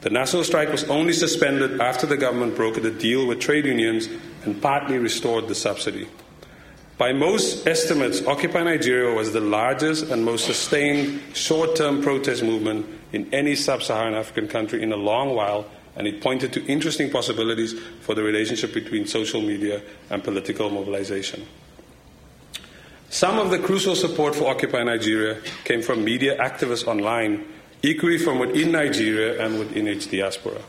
[0.00, 4.08] The national strike was only suspended after the government brokered a deal with trade unions
[4.44, 6.08] and partly restored the subsidy.
[6.98, 12.86] By most estimates, Occupy Nigeria was the largest and most sustained short term protest movement
[13.12, 17.10] in any sub Saharan African country in a long while, and it pointed to interesting
[17.10, 21.46] possibilities for the relationship between social media and political mobilization.
[23.08, 27.44] Some of the crucial support for Occupy Nigeria came from media activists online,
[27.82, 30.62] equally from within Nigeria and within its diaspora.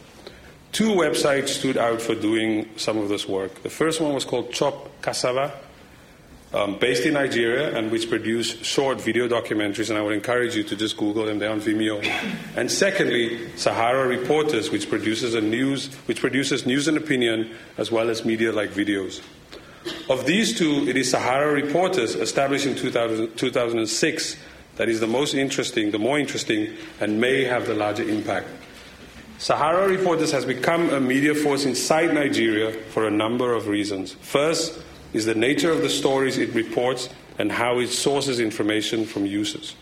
[0.73, 3.61] Two websites stood out for doing some of this work.
[3.63, 5.53] The first one was called Chop Cassava,
[6.53, 10.63] um, based in Nigeria and which produce short video documentaries, and I would encourage you
[10.63, 11.39] to just Google them.
[11.39, 12.03] They're on Vimeo.
[12.55, 18.09] And secondly, Sahara Reporters, which produces a news, which produces news and opinion as well
[18.09, 19.21] as media-like videos.
[20.09, 24.37] Of these two, it is Sahara Reporters, established in 2000, 2006,
[24.75, 28.47] that is the most interesting, the more interesting, and may have the larger impact.
[29.39, 34.13] Sahara Reporters has become a media force inside Nigeria for a number of reasons.
[34.13, 34.79] First,
[35.13, 39.75] is the nature of the stories it reports and how it sources information from users.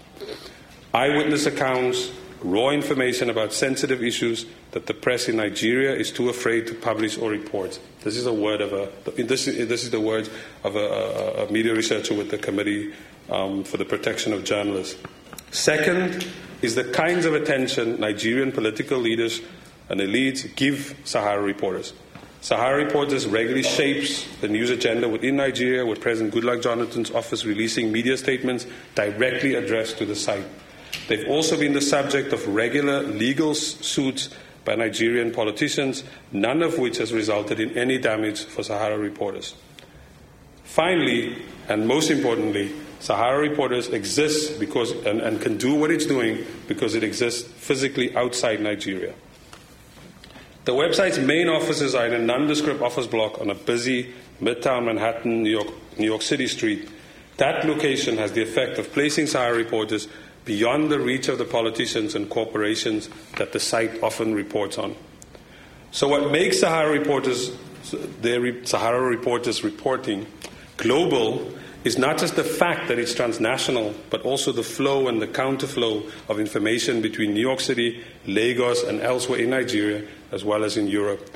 [0.94, 2.12] Eyewitness accounts,
[2.44, 7.18] raw information about sensitive issues that the press in Nigeria is too afraid to publish
[7.18, 7.80] or report.
[8.04, 8.92] This is a word of a
[9.22, 10.30] this is, this is the word
[10.64, 12.94] of a, a media researcher with the Committee
[13.30, 15.00] um, for the Protection of Journalists.
[15.52, 16.28] Second
[16.62, 19.42] is the kinds of attention Nigerian political leaders
[19.90, 21.94] and elites give Sahara reporters.
[22.42, 27.92] Sahara Reporters regularly shapes the news agenda within Nigeria, with President Goodluck Jonathan's office releasing
[27.92, 30.44] media statements directly addressed to the site.
[31.08, 34.30] They've also been the subject of regular legal suits
[34.66, 39.54] by Nigerian politicians, none of which has resulted in any damage for Sahara Reporters.
[40.64, 46.44] Finally, and most importantly, Sahara Reporters exists because and, and can do what it's doing
[46.68, 49.14] because it exists physically outside Nigeria.
[50.64, 55.42] The website's main offices are in a nondescript office block on a busy midtown Manhattan,
[55.42, 56.88] New York, New York City street.
[57.38, 60.08] That location has the effect of placing Sahara reporters
[60.46, 64.96] beyond the reach of the politicians and corporations that the site often reports on.
[65.90, 67.58] So, what makes Sahara reporters,
[68.22, 70.28] their Sahara reporters reporting
[70.78, 71.52] global
[71.84, 76.10] is not just the fact that it's transnational, but also the flow and the counterflow
[76.30, 80.88] of information between New York City, Lagos, and elsewhere in Nigeria, as well as in
[80.88, 81.28] Europe.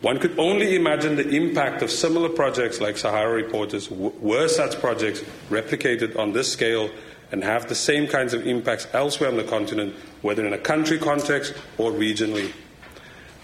[0.00, 5.22] One could only imagine the impact of similar projects like Sahara Reporters were such projects
[5.50, 6.90] replicated on this scale
[7.32, 10.98] and have the same kinds of impacts elsewhere on the continent, whether in a country
[10.98, 12.50] context or regionally.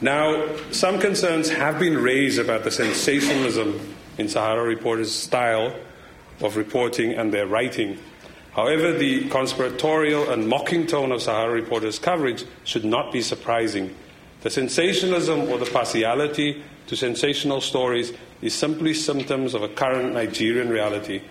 [0.00, 5.74] Now, some concerns have been raised about the sensationalism in Sahara Reporters' style
[6.40, 7.99] of reporting and their writing.
[8.53, 13.94] However, the conspiratorial and mocking tone of Sahara Reporters' coverage should not be surprising.
[14.40, 20.68] The sensationalism or the partiality to sensational stories is simply symptoms of a current Nigerian
[20.68, 21.22] reality.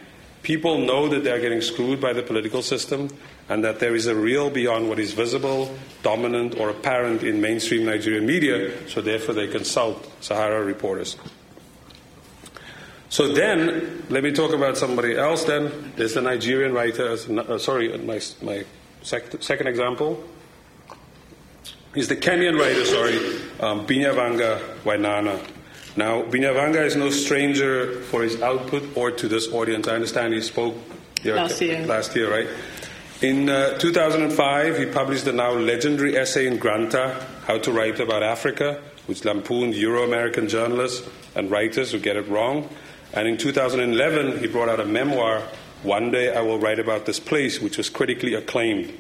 [0.44, 3.10] People know that they are getting screwed by the political system
[3.50, 7.86] and that there is a real beyond what is visible, dominant, or apparent in mainstream
[7.86, 11.16] Nigerian media, so therefore they consult Sahara reporters.
[13.10, 15.94] So then, let me talk about somebody else then.
[15.96, 18.66] There's a Nigerian writer, uh, sorry, my, my
[19.04, 20.24] sec- second example
[21.94, 23.18] is the Kenyan writer, sorry,
[23.60, 25.40] um, Binyavanga Wainaina.
[25.96, 29.88] Now, Binyavanga is no stranger for his output or to this audience.
[29.88, 30.76] I understand he spoke
[31.22, 31.86] here, last year.
[31.86, 32.48] Last year, right?
[33.22, 38.24] In uh, 2005, he published the now legendary essay in Granta, How to Write About
[38.24, 42.68] Africa, which lampooned Euro American journalists and writers who get it wrong.
[43.16, 45.42] And in 2011, he brought out a memoir,
[45.84, 48.94] One Day I Will Write About This Place, which was critically acclaimed.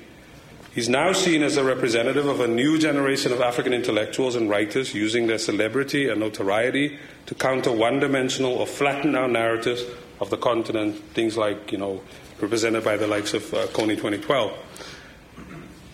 [0.74, 4.94] He's now seen as a representative of a new generation of African intellectuals and writers
[4.94, 9.84] using their celebrity and notoriety to counter one dimensional or flatten our narratives
[10.22, 12.02] of the continent, things like, you know,
[12.40, 14.54] represented by the likes of uh, Kony 2012.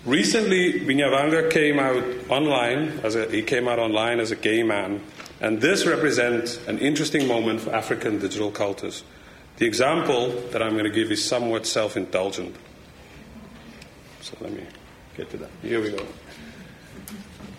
[0.05, 5.01] Recently, Binyavanga came out online as a, he came out online as a gay man
[5.41, 9.03] and this represents an interesting moment for African digital cultures.
[9.57, 12.55] The example that I'm going to give is somewhat self indulgent.
[14.21, 14.63] So let me
[15.17, 15.49] get to that.
[15.63, 16.05] Here we go.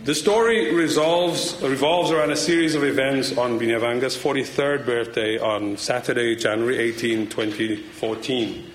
[0.05, 6.35] The story resolves, revolves around a series of events on Binyavanga's 43rd birthday on Saturday,
[6.35, 8.71] January 18, 2014.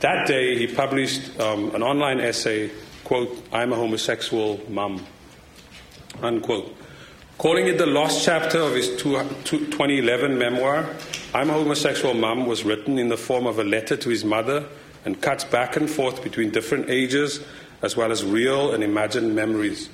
[0.00, 2.72] That day, he published um, an online essay,
[3.04, 5.06] quote, I'm a homosexual mum,
[6.20, 6.76] unquote.
[7.42, 10.88] Calling it the lost chapter of his 2011 memoir,
[11.34, 14.64] I'm a Homosexual Mum was written in the form of a letter to his mother
[15.04, 17.40] and cuts back and forth between different ages
[17.82, 19.90] as well as real and imagined memories.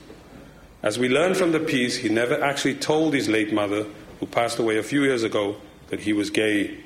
[0.82, 3.86] As we learn from the piece, he never actually told his late mother,
[4.20, 5.56] who passed away a few years ago,
[5.88, 6.76] that he was gay.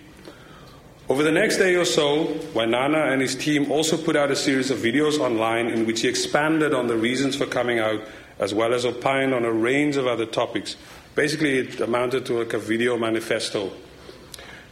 [1.08, 4.70] Over the next day or so, Wainaina and his team also put out a series
[4.70, 8.00] of videos online in which he expanded on the reasons for coming out
[8.42, 10.74] as well as opined on a range of other topics.
[11.14, 13.70] Basically, it amounted to like a video manifesto.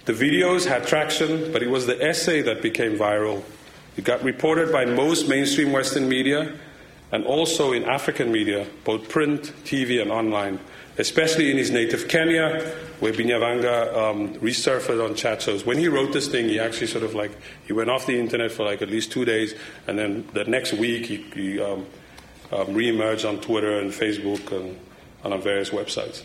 [0.06, 3.44] The videos had traction, but it was the essay that became viral.
[3.96, 6.52] It got reported by most mainstream Western media
[7.12, 10.58] and also in African media, both print, TV, and online,
[10.98, 15.64] especially in his native Kenya, where Binyavanga um, resurfaced on chat shows.
[15.64, 17.30] When he wrote this thing, he actually sort of like,
[17.66, 19.54] he went off the internet for like at least two days,
[19.86, 21.86] and then the next week he, he um,
[22.52, 24.78] um, reemerged on Twitter and Facebook and,
[25.24, 26.22] and on various websites.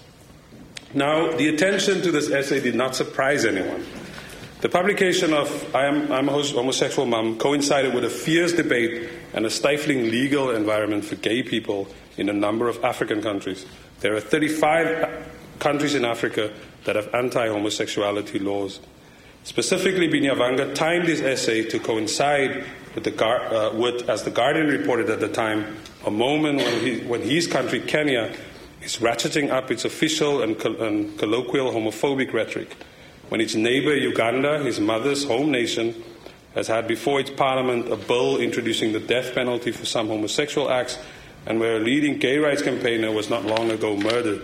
[0.94, 3.86] Now, the attention to this essay did not surprise anyone.
[4.62, 9.46] The publication of I Am, I'm a Homosexual Mom coincided with a fierce debate and
[9.46, 13.66] a stifling legal environment for gay people in a number of African countries.
[14.00, 15.28] There are 35
[15.60, 16.54] countries in Africa
[16.86, 18.80] that have anti homosexuality laws.
[19.44, 22.66] Specifically, Binyavanga timed his essay to coincide
[22.96, 27.00] with, the, uh, with, as the Guardian reported at the time, a moment when, he,
[27.02, 28.36] when his country, Kenya,
[28.82, 32.76] is ratcheting up its official and, and colloquial homophobic rhetoric.
[33.30, 36.04] When its neighbor, Uganda, his mother's home nation,
[36.54, 40.98] has had before its parliament a bill introducing the death penalty for some homosexual acts,
[41.46, 44.42] and where a leading gay rights campaigner was not long ago murdered.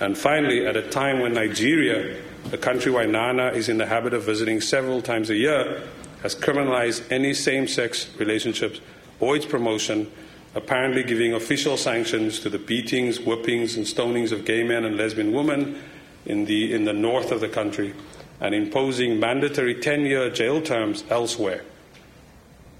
[0.00, 4.12] And finally, at a time when Nigeria, a country where Nana is in the habit
[4.12, 5.82] of visiting several times a year,
[6.22, 8.80] has criminalized any same sex relationships
[9.20, 10.10] or its promotion,
[10.54, 15.32] apparently giving official sanctions to the beatings, whippings, and stonings of gay men and lesbian
[15.32, 15.80] women
[16.26, 17.94] in the, in the north of the country,
[18.40, 21.62] and imposing mandatory 10 year jail terms elsewhere.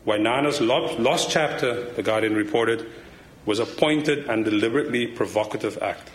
[0.06, 2.90] Wainaina's lost chapter, The Guardian reported,
[3.46, 6.10] was a pointed and deliberately provocative act.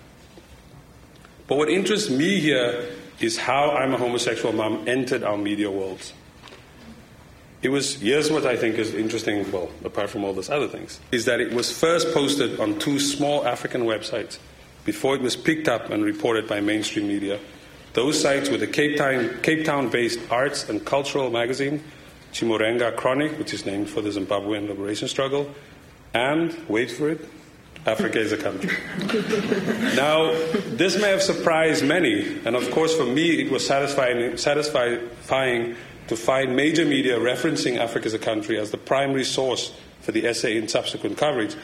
[1.48, 6.14] But what interests me here is how I'm a homosexual mom entered our media worlds.
[7.62, 11.00] It was, here's what I think is interesting, well, apart from all those other things,
[11.12, 14.38] is that it was first posted on two small African websites
[14.86, 17.40] before it was picked up and reported by mainstream media.
[17.94, 21.84] Those sites were the Cape Town, Cape Town based arts and cultural magazine,
[22.32, 25.54] Chimurenga Chronic, which is named for the Zimbabwean liberation struggle,
[26.14, 27.28] and, wait for it,
[27.88, 28.76] Africa is a country.
[29.96, 30.32] now,
[30.76, 35.76] this may have surprised many, and of course, for me, it was satisfying, satisfying
[36.08, 40.26] to find major media referencing Africa is a country as the primary source for the
[40.26, 41.56] essay in subsequent coverage.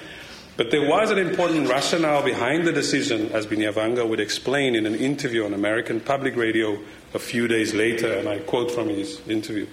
[0.55, 4.95] But there was an important rationale behind the decision, as Binyavanga would explain in an
[4.95, 6.79] interview on American Public Radio
[7.13, 9.65] a few days later, and I quote from his interview.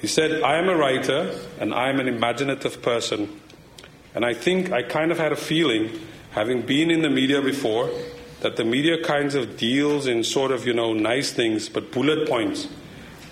[0.00, 3.40] He said, I am a writer and I am an imaginative person.
[4.14, 5.90] And I think I kind of had a feeling,
[6.30, 7.90] having been in the media before,
[8.40, 12.28] that the media kinds of deals in sort of, you know, nice things, but bullet
[12.28, 12.68] points.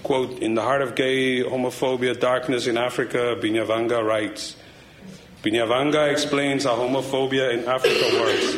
[0.07, 4.55] Quote, in the heart of gay homophobia, darkness in Africa, Binyavanga writes.
[5.43, 8.57] Binyavanga explains how homophobia in Africa works.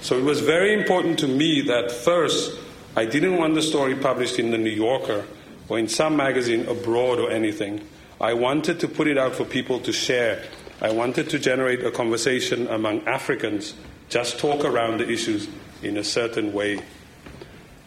[0.00, 2.58] So it was very important to me that first,
[2.96, 5.24] I didn't want the story published in the New Yorker
[5.68, 7.86] or in some magazine abroad or anything.
[8.20, 10.42] I wanted to put it out for people to share.
[10.80, 13.74] I wanted to generate a conversation among Africans,
[14.08, 15.46] just talk around the issues
[15.80, 16.82] in a certain way.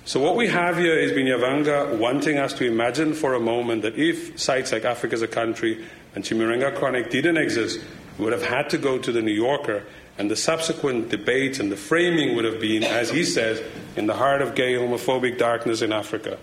[0.03, 3.99] So, what we have here is Binyavanga wanting us to imagine for a moment that
[3.99, 5.85] if sites like Africa is a country
[6.15, 7.79] and Chimurenga Chronic didn't exist,
[8.17, 9.83] we would have had to go to the New Yorker,
[10.17, 13.61] and the subsequent debates and the framing would have been, as he says,
[13.95, 16.39] in the heart of gay homophobic darkness in Africa.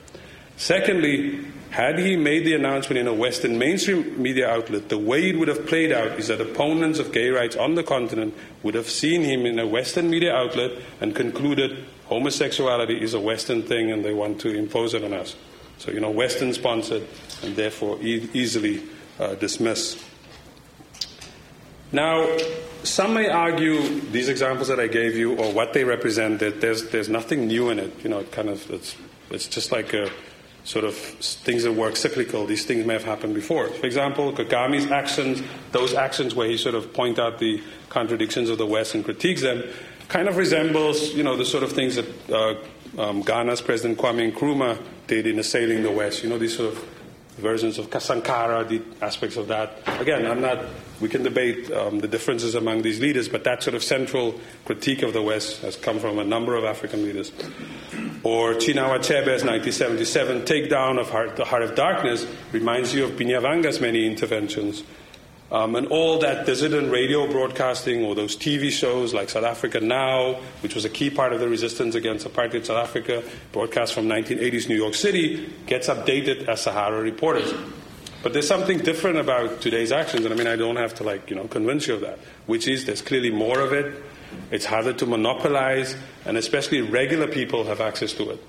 [0.56, 5.38] Secondly, had he made the announcement in a Western mainstream media outlet, the way it
[5.38, 8.88] would have played out is that opponents of gay rights on the continent would have
[8.88, 14.04] seen him in a Western media outlet and concluded homosexuality is a Western thing and
[14.04, 15.36] they want to impose it on us.
[15.76, 17.06] So, you know, Western sponsored
[17.42, 18.82] and therefore e- easily
[19.18, 20.02] uh, dismissed.
[21.92, 22.36] Now,
[22.82, 26.88] some may argue these examples that I gave you or what they represent, that there's,
[26.90, 27.92] there's nothing new in it.
[28.02, 28.96] You know, it kind of, it's,
[29.30, 30.10] it's just like a
[30.68, 32.44] sort of things that work cyclical.
[32.44, 33.68] These things may have happened before.
[33.68, 35.42] For example, Kagame's actions,
[35.72, 39.40] those actions where he sort of point out the contradictions of the West and critiques
[39.40, 39.64] them,
[40.08, 42.54] kind of resembles, you know, the sort of things that uh,
[43.00, 46.22] um, Ghana's President Kwame Nkrumah did in assailing the West.
[46.22, 46.97] You know, these sort of
[47.38, 49.78] versions of Kasankara the aspects of that.
[50.00, 50.64] Again, I'm not.
[51.00, 55.02] We can debate um, the differences among these leaders, but that sort of central critique
[55.02, 57.30] of the West has come from a number of African leaders.
[58.24, 63.80] Or Chinua Achebe's 1977 takedown of Heart, the Heart of Darkness reminds you of Binyavanga's
[63.80, 64.82] many interventions.
[65.50, 70.34] Um, and all that dissident radio broadcasting or those TV shows like South Africa Now,
[70.60, 73.22] which was a key part of the resistance against apartheid South Africa,
[73.52, 77.54] broadcast from 1980s New York City, gets updated as Sahara reporters.
[78.22, 81.30] But there's something different about today's actions, and I mean, I don't have to like,
[81.30, 84.02] you know, convince you of that, which is there's clearly more of it,
[84.50, 85.96] it's harder to monopolize,
[86.26, 88.44] and especially regular people have access to it.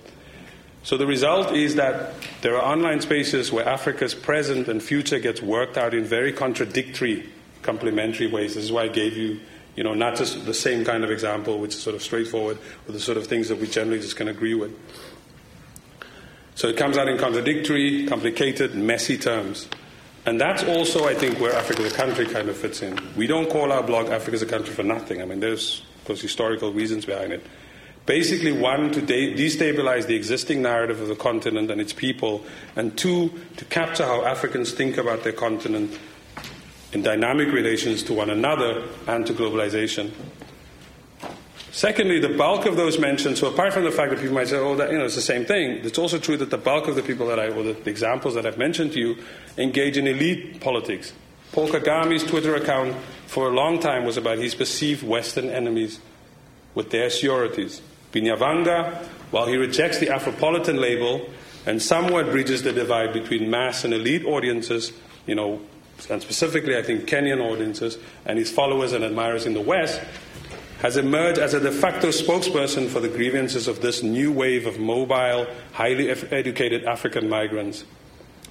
[0.84, 5.42] So the result is that there are online spaces where Africa's present and future gets
[5.42, 7.30] worked out in very contradictory,
[7.62, 8.56] complementary ways.
[8.56, 9.40] This is why I gave you,
[9.76, 12.58] you know, not just the same kind of example, which is sort of straightforward,
[12.88, 14.74] or the sort of things that we generally just can agree with.
[16.56, 19.68] So it comes out in contradictory, complicated, messy terms.
[20.26, 23.00] And that's also, I think, where Africa is a country kind of fits in.
[23.16, 25.22] We don't call our blog Africa is a country for nothing.
[25.22, 27.46] I mean, there's, those historical reasons behind it.
[28.10, 32.44] Basically, one, to de- destabilize the existing narrative of the continent and its people,
[32.76, 35.96] and two, to capture how Africans think about their continent
[36.92, 40.10] in dynamic relations to one another and to globalization.
[41.70, 44.58] Secondly, the bulk of those mentioned, so apart from the fact that people might say,
[44.58, 46.96] oh, that, you know, it's the same thing, it's also true that the bulk of
[46.96, 49.18] the people that I, or the, examples that I've mentioned to you,
[49.56, 51.14] engage in elite politics.
[51.52, 52.96] Paul Kagame's Twitter account
[53.28, 56.00] for a long time was about his perceived Western enemies
[56.74, 57.84] with their sureties.
[58.12, 61.30] Binyavanga, while he rejects the Afropolitan label
[61.66, 64.92] and somewhat bridges the divide between mass and elite audiences,
[65.26, 65.62] you know,
[66.10, 70.02] and specifically I think Kenyan audiences and his followers and admirers in the West,
[70.80, 74.80] has emerged as a de facto spokesperson for the grievances of this new wave of
[74.80, 77.84] mobile, highly educated African migrants.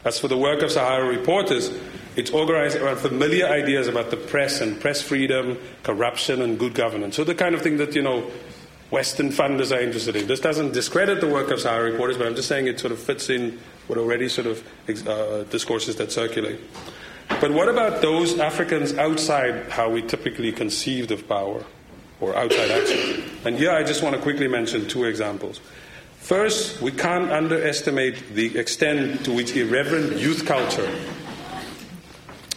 [0.05, 1.73] As for the work of Sahara reporters,
[2.17, 7.17] it's organized around familiar ideas about the press and press freedom, corruption, and good governance.
[7.17, 8.31] So the kind of thing that, you know,
[8.91, 10.27] Western funders are interested in.
[10.27, 12.99] This doesn't discredit the work of Sahara reporters, but I'm just saying it sort of
[12.99, 16.61] fits in with already sort of uh, discourses that circulate.
[17.41, 21.65] But what about those Africans outside how we typically conceived of power?
[22.21, 23.25] or outside action.
[23.45, 25.61] And here I just want to quickly mention two examples.
[26.19, 30.93] First, we can't underestimate the extent to which irreverent youth culture,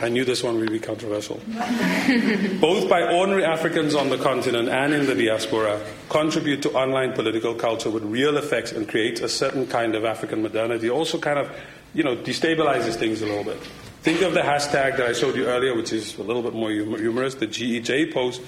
[0.02, 1.36] I knew this one would be controversial,
[2.60, 5.80] both by ordinary Africans on the continent and in the diaspora,
[6.10, 10.42] contribute to online political culture with real effects and creates a certain kind of African
[10.42, 10.90] modernity.
[10.90, 11.52] Also, kind of,
[11.94, 13.60] you know, destabilizes things a little bit.
[14.02, 16.72] Think of the hashtag that I showed you earlier, which is a little bit more
[16.72, 18.42] humorous, the GEJ post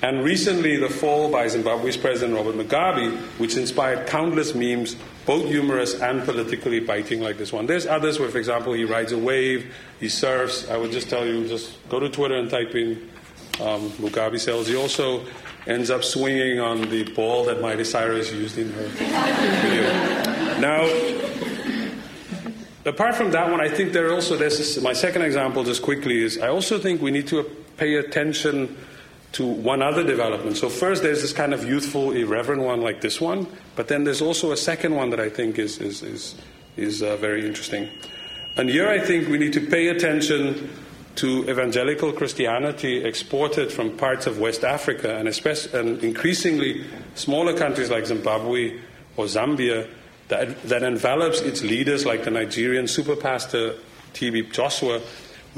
[0.00, 4.94] and recently, the fall by Zimbabwe's President Robert Mugabe, which inspired countless memes,
[5.28, 7.66] both humorous and politically biting, like this one.
[7.66, 10.66] There's others where, for example, he rides a wave, he surfs.
[10.70, 13.10] I would just tell you, just go to Twitter and type in
[13.60, 14.68] um, Mugabe cells.
[14.68, 15.26] He also
[15.66, 20.60] ends up swinging on the ball that Miley Cyrus used in her video.
[20.60, 20.88] Now,
[22.86, 26.38] apart from that one, I think there also, there's my second example, just quickly, is
[26.38, 27.44] I also think we need to
[27.76, 28.78] pay attention
[29.32, 30.56] to one other development.
[30.56, 34.22] So, first, there's this kind of youthful, irreverent one like this one, but then there's
[34.22, 36.34] also a second one that I think is, is, is,
[36.76, 37.88] is uh, very interesting.
[38.56, 40.70] And here I think we need to pay attention
[41.16, 47.90] to evangelical Christianity exported from parts of West Africa and, especially, and increasingly smaller countries
[47.90, 48.78] like Zimbabwe
[49.16, 49.88] or Zambia
[50.28, 53.74] that, that envelops its leaders like the Nigerian super pastor
[54.12, 54.42] T.B.
[54.52, 55.00] Joshua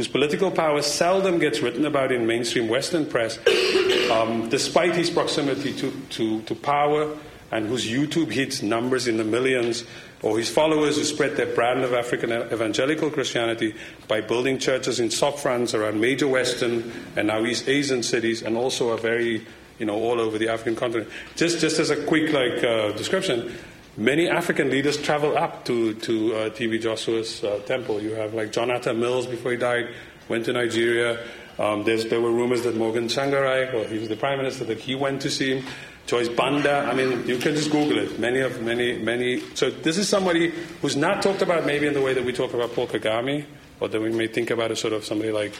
[0.01, 3.38] whose political power seldom gets written about in mainstream Western press,
[4.11, 7.14] um, despite his proximity to, to, to power,
[7.53, 9.84] and whose YouTube hits numbers in the millions,
[10.22, 13.74] or his followers who spread their brand of African evangelical Christianity
[14.09, 18.57] by building churches in soft France around major Western and now East Asian cities, and
[18.57, 19.46] also are very,
[19.78, 21.11] you know, all over the African continent.
[21.36, 23.55] Just, just as a quick like uh, description,
[23.97, 28.01] many African leaders travel up to, to uh, TB Joshua's uh, temple.
[28.01, 29.88] You have like John Atta Mills before he died,
[30.28, 31.24] went to Nigeria.
[31.59, 34.95] Um, there were rumors that Morgan Tsvangirai, well, he was the prime minister, that he
[34.95, 35.66] went to see him.
[36.07, 38.18] Joyce Banda, I mean, you can just Google it.
[38.18, 39.41] Many of, many, many.
[39.55, 42.55] So this is somebody who's not talked about maybe in the way that we talk
[42.55, 43.45] about Paul Kagame,
[43.78, 45.53] or that we may think about as sort of somebody like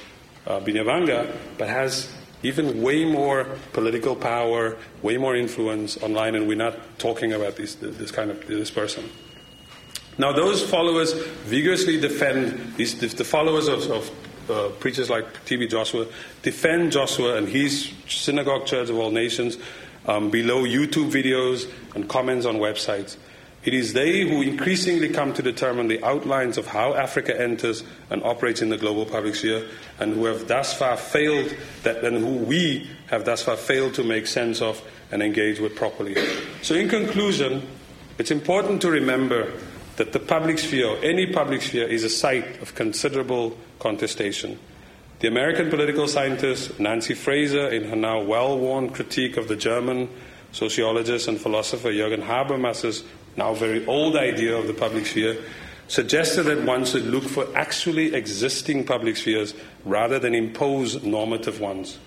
[0.47, 2.13] uh, Binyavanga, but has
[2.43, 7.75] even way more political power, way more influence online, and we're not talking about this,
[7.75, 9.05] this kind of this person.
[10.19, 11.13] Now, those followers
[11.45, 14.11] vigorously defend these, the followers of, of
[14.51, 15.69] uh, preachers like T.B.
[15.69, 16.07] Joshua
[16.43, 19.57] defend Joshua and his synagogue church of all nations
[20.07, 23.17] um, below YouTube videos and comments on websites.
[23.63, 28.23] It is they who increasingly come to determine the outlines of how Africa enters and
[28.23, 29.67] operates in the global public sphere,
[29.99, 34.05] and who have thus far failed, that, and who we have thus far failed to
[34.05, 34.81] make sense of
[35.13, 36.17] and engage with properly.
[36.63, 37.67] So, in conclusion,
[38.17, 39.53] it's important to remember
[39.97, 44.59] that the public sphere, any public sphere, is a site of considerable contestation.
[45.19, 50.09] The American political scientist Nancy Fraser, in her now well worn critique of the German
[50.53, 53.05] sociologist and philosopher Jürgen Habermas's
[53.37, 55.39] now very old idea of the public sphere,
[55.89, 59.55] suggested that one should look for actually existing public spheres
[59.85, 61.99] rather than impose normative ones.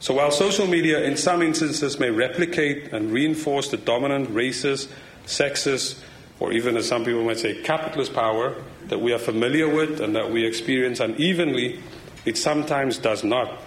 [0.00, 4.90] So while social media in some instances may replicate and reinforce the dominant racist,
[5.24, 5.98] sexist,
[6.40, 8.54] or even as some people might say, capitalist power
[8.88, 11.80] that we are familiar with and that we experience unevenly,
[12.26, 13.62] it sometimes does not.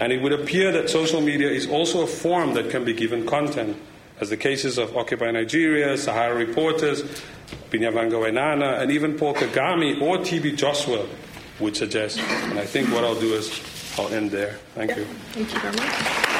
[0.00, 3.26] And it would appear that social media is also a form that can be given
[3.26, 3.76] content,
[4.20, 7.02] as the cases of Occupy Nigeria, Sahara Reporters,
[7.70, 11.06] Binyavanga Wainaina, and even Paul Kagame or TB Joshua
[11.60, 12.18] would suggest.
[12.18, 13.60] And I think what I'll do is
[13.98, 14.58] I'll end there.
[14.74, 14.98] Thank yeah.
[14.98, 15.04] you.
[15.32, 16.36] Thank you very much.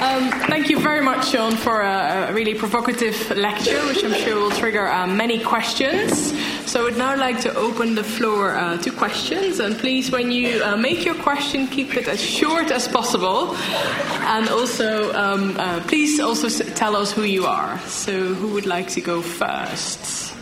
[0.00, 4.40] Um, thank you very much, Sean, for a, a, really provocative lecture, which I'm sure
[4.40, 6.32] will trigger uh, many questions.
[6.70, 9.58] So I would now like to open the floor uh, to questions.
[9.58, 13.56] And please, when you uh, make your question, keep it as short as possible.
[13.56, 17.76] And also, um, uh, please also tell us who you are.
[17.88, 20.32] So, who would like to go first?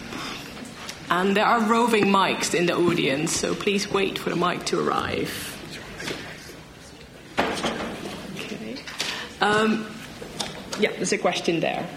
[1.08, 4.86] And there are roving mics in the audience, so please wait for the mic to
[4.86, 5.32] arrive.
[9.40, 9.86] Um,
[10.78, 11.88] yeah, there's a question there.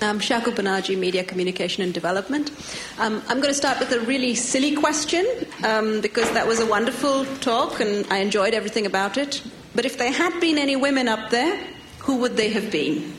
[0.00, 2.50] Um, Shaku Banaji, Media Communication and Development.
[2.98, 5.26] Um, I'm going to start with a really silly question
[5.64, 9.42] um, because that was a wonderful talk and I enjoyed everything about it.
[9.74, 11.58] But if there had been any women up there,
[11.98, 13.14] who would they have been?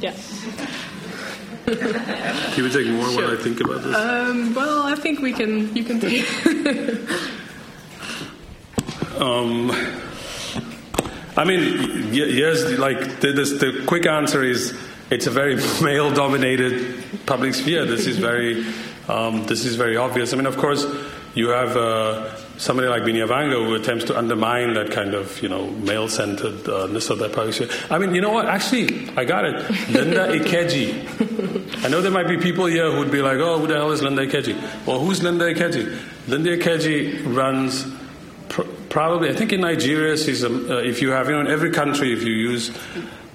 [0.00, 0.44] Yes.
[1.66, 3.22] Can we take more sure.
[3.22, 3.94] while I think about this?
[3.94, 5.74] Um, well, I think we can.
[5.76, 6.26] You can take.
[9.18, 9.70] Um,
[11.36, 14.76] I mean, yes, like the, the quick answer is
[15.12, 17.84] it's a very male-dominated public sphere.
[17.84, 18.66] This is very,
[19.08, 20.32] um, this is very obvious.
[20.32, 20.86] I mean, of course,
[21.34, 25.70] you have uh, somebody like Binyavanga who attempts to undermine that kind of, you know,
[25.70, 27.68] male-centeredness of that public sphere.
[27.90, 28.46] I mean, you know what?
[28.46, 29.54] Actually, I got it.
[29.90, 31.84] Linda Ikeji.
[31.84, 34.02] I know there might be people here who'd be like, "Oh, who the hell is
[34.02, 35.98] Linda Ikeji?" Well, who's Linda Ikeji?
[36.28, 37.86] Linda Ikeji runs
[38.88, 42.22] probably, I think in Nigeria, uh, if you have, you know, in every country, if
[42.22, 42.70] you use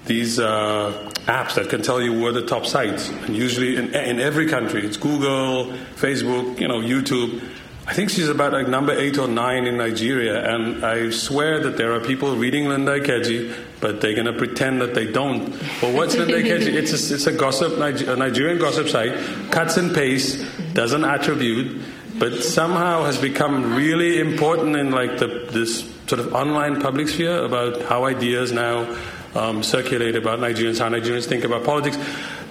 [0.08, 4.18] these uh, apps that can tell you where the top sites, and usually in, in
[4.18, 7.42] every country, it's Google, Facebook, you know, YouTube.
[7.86, 11.76] I think she's about like number eight or nine in Nigeria, and I swear that
[11.76, 15.50] there are people reading Linda Ikeji, but they're going to pretend that they don't.
[15.80, 16.74] Well, what's Linda Ikeji?
[16.74, 19.14] It's a, it's a gossip, a Nigerian gossip site,
[19.50, 20.44] cuts and pastes,
[20.74, 21.80] doesn't attribute
[22.18, 27.44] but somehow has become really important in like the, this sort of online public sphere
[27.44, 28.96] about how ideas now
[29.38, 31.96] um, circulate about Nigerians, how Nigerians think about politics.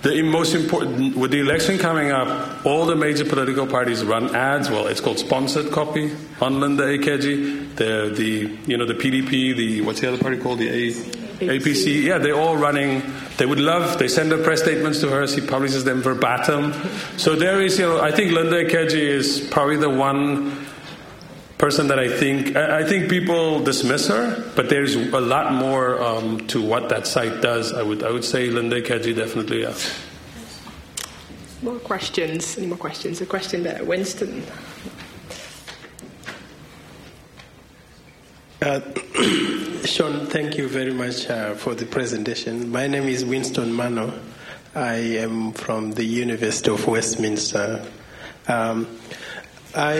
[0.04, 4.70] The most important, with the election coming up, all the major political parties run ads.
[4.70, 7.76] Well, it's called sponsored copy on Linda Ikeji.
[7.76, 10.60] The, the, you know, the PDP, the, what's the other party called?
[10.60, 10.92] The A,
[11.40, 12.04] APC.
[12.04, 13.02] Yeah, they're all running.
[13.38, 15.28] They would love, they send their press statements to her.
[15.28, 16.74] She publishes them verbatim.
[17.18, 20.67] So there is, you know, I think Linda Ikeji is probably the one
[21.58, 26.46] person that I think I think people dismiss her, but there's a lot more um,
[26.48, 27.74] to what that site does.
[27.74, 29.62] I would I would say Linda Ikeji definitely.
[29.62, 29.74] Yeah.
[31.64, 32.58] More questions?
[32.58, 33.20] Any more questions?
[33.22, 34.44] A question there, Winston.
[38.62, 38.82] Uh,
[39.86, 42.72] Sean, thank you very much uh, for the presentation.
[42.72, 44.14] My name is Winston Mano.
[44.76, 47.84] I am from the University of Westminster.
[48.48, 48.86] Um,
[49.76, 49.98] I,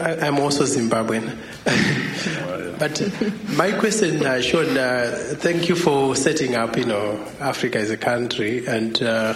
[0.00, 1.36] I, am also Zimbabwean.
[2.78, 7.90] but my question, uh, Sean, uh, thank you for setting up, you know, Africa is
[7.90, 9.34] a country, and uh,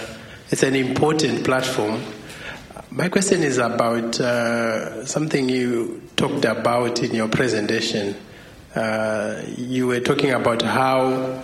[0.51, 2.03] it's an important platform.
[2.91, 8.17] My question is about uh, something you talked about in your presentation
[8.77, 11.43] uh, you were talking about how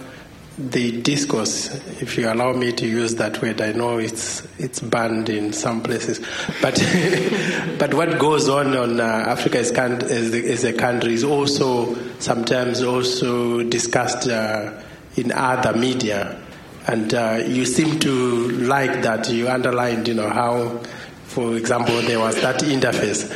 [0.71, 5.29] the discourse, if you allow me to use that word, I know it's it's banned
[5.29, 6.21] in some places,
[6.61, 6.75] but
[7.79, 12.83] but what goes on on uh, Africa as, as, as, a country is also sometimes
[12.83, 14.83] also discussed uh,
[15.17, 16.41] in other media,
[16.87, 19.29] and uh, you seem to like that.
[19.31, 20.79] You underlined, you know, how,
[21.25, 23.29] for example, there was that interface.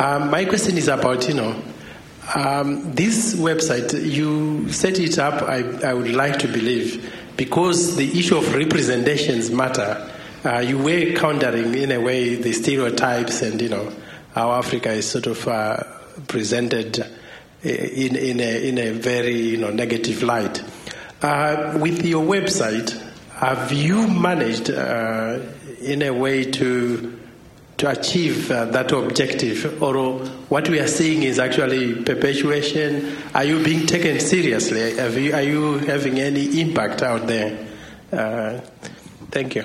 [0.00, 1.62] Um, my question is about, you know
[2.34, 5.58] um, this website, you set it up, I,
[5.88, 10.10] I, would like to believe, because the issue of representations matter.
[10.44, 13.92] Uh, you were countering, in a way, the stereotypes and, you know,
[14.34, 15.82] how Africa is sort of uh,
[16.26, 16.98] presented
[17.62, 20.62] in, in, a, in a very, you know, negative light.
[21.22, 22.92] Uh, with your website,
[23.32, 25.40] have you managed, uh,
[25.80, 27.18] in a way, to
[27.84, 30.18] to achieve uh, that objective, or
[30.48, 33.14] what we are seeing is actually perpetuation.
[33.34, 34.92] Are you being taken seriously?
[35.22, 37.66] You, are you having any impact out there?
[38.10, 38.60] Uh,
[39.30, 39.64] thank you.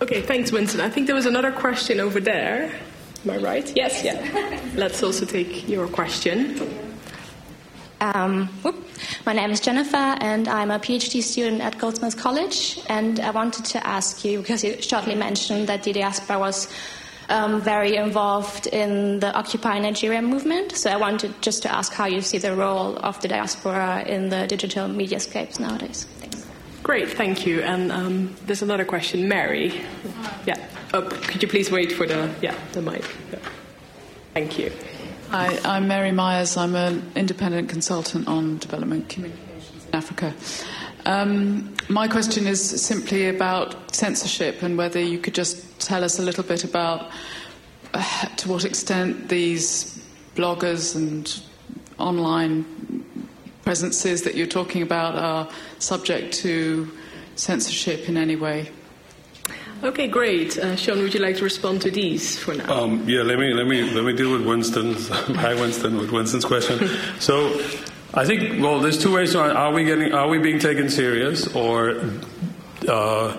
[0.00, 0.80] Okay, thanks, Winston.
[0.80, 2.72] I think there was another question over there.
[3.24, 3.76] Am I right?
[3.76, 4.60] Yes, yeah.
[4.74, 6.56] Let's also take your question.
[8.00, 8.48] Um,
[9.26, 12.80] my name is Jennifer, and I'm a PhD student at Goldsmiths College.
[12.88, 16.68] And I wanted to ask you because you shortly mentioned that the diaspora was
[17.28, 20.72] um, very involved in the Occupy Nigeria movement.
[20.72, 24.28] So I wanted just to ask how you see the role of the diaspora in
[24.28, 26.06] the digital media scapes nowadays.
[26.18, 26.46] Thanks.
[26.82, 27.60] Great, thank you.
[27.60, 29.82] And um, there's another question, Mary.
[30.46, 30.56] Yeah.
[30.94, 33.04] Oh, could you please wait for the yeah the mic?
[33.30, 33.38] Yeah.
[34.32, 34.72] Thank you.
[35.30, 36.56] Hi, I'm Mary Myers.
[36.56, 40.32] I'm an independent consultant on development communications in Africa.
[41.06, 46.22] Um, my question is simply about censorship and whether you could just tell us a
[46.22, 47.10] little bit about
[47.94, 51.42] uh, to what extent these bloggers and
[51.98, 52.64] online
[53.62, 56.90] presences that you're talking about are subject to
[57.36, 58.70] censorship in any way.
[59.82, 60.58] Okay, great.
[60.58, 62.82] Uh, Sean, would you like to respond to these for now?
[62.82, 65.08] Um, yeah, let me let me let me deal with Winston's.
[65.44, 66.88] hi, Winston, with Winston's question.
[67.20, 67.60] so,
[68.14, 69.34] I think well, there's two ways.
[69.36, 70.12] Are we getting?
[70.12, 72.00] Are we being taken serious, or
[72.88, 73.36] uh,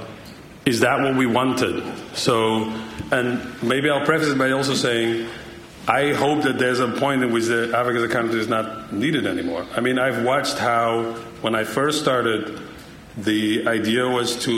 [0.66, 1.84] is that what we wanted?
[2.14, 2.72] So,
[3.12, 5.28] and maybe I'll preface it by also saying.
[5.88, 8.94] I hope that there's a point in which the Africa is a country is not
[8.94, 9.66] needed anymore.
[9.76, 12.62] I mean, I've watched how, when I first started
[13.18, 14.52] the idea was to,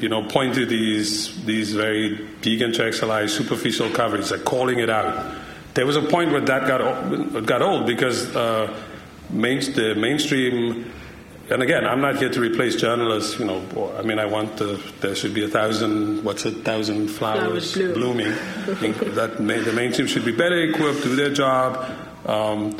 [0.00, 5.36] you know, point to these these very decontextualized, superficial coverage, like calling it out.
[5.74, 8.74] There was a point where that got got old because uh,
[9.32, 10.92] main, the mainstream.
[11.50, 13.38] And again, I'm not here to replace journalists.
[13.38, 16.22] You know, I mean, I want the, there should be a thousand.
[16.22, 18.30] What's a thousand flowers, flowers blooming?
[19.14, 21.90] that the mainstream should be better equipped, to do their job.
[22.26, 22.76] Um,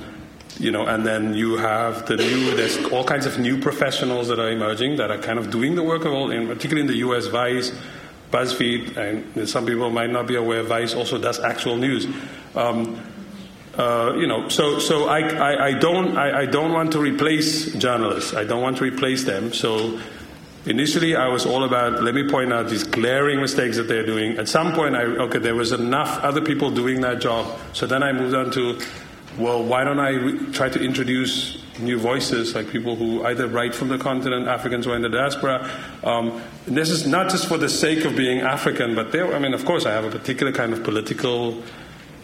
[0.59, 4.39] you know, and then you have the new, there's all kinds of new professionals that
[4.39, 6.99] are emerging that are kind of doing the work of all, in, particularly in the
[7.09, 7.73] US, Vice,
[8.31, 12.07] BuzzFeed, and some people might not be aware, Vice also does actual news.
[12.55, 13.01] Um,
[13.81, 17.73] uh, you know, so so I, I, I don't I, I, don't want to replace
[17.73, 18.35] journalists.
[18.35, 19.55] I don't want to replace them.
[19.55, 19.99] So
[20.67, 24.37] initially, I was all about let me point out these glaring mistakes that they're doing.
[24.37, 27.59] At some point, I okay, there was enough other people doing that job.
[27.73, 28.79] So then I moved on to
[29.39, 33.75] well, why don't I re- try to introduce new voices, like people who either write
[33.75, 35.71] from the continent, Africans or in the diaspora.
[36.05, 39.55] Um, this is not just for the sake of being African, but there, I mean,
[39.55, 41.63] of course, I have a particular kind of political.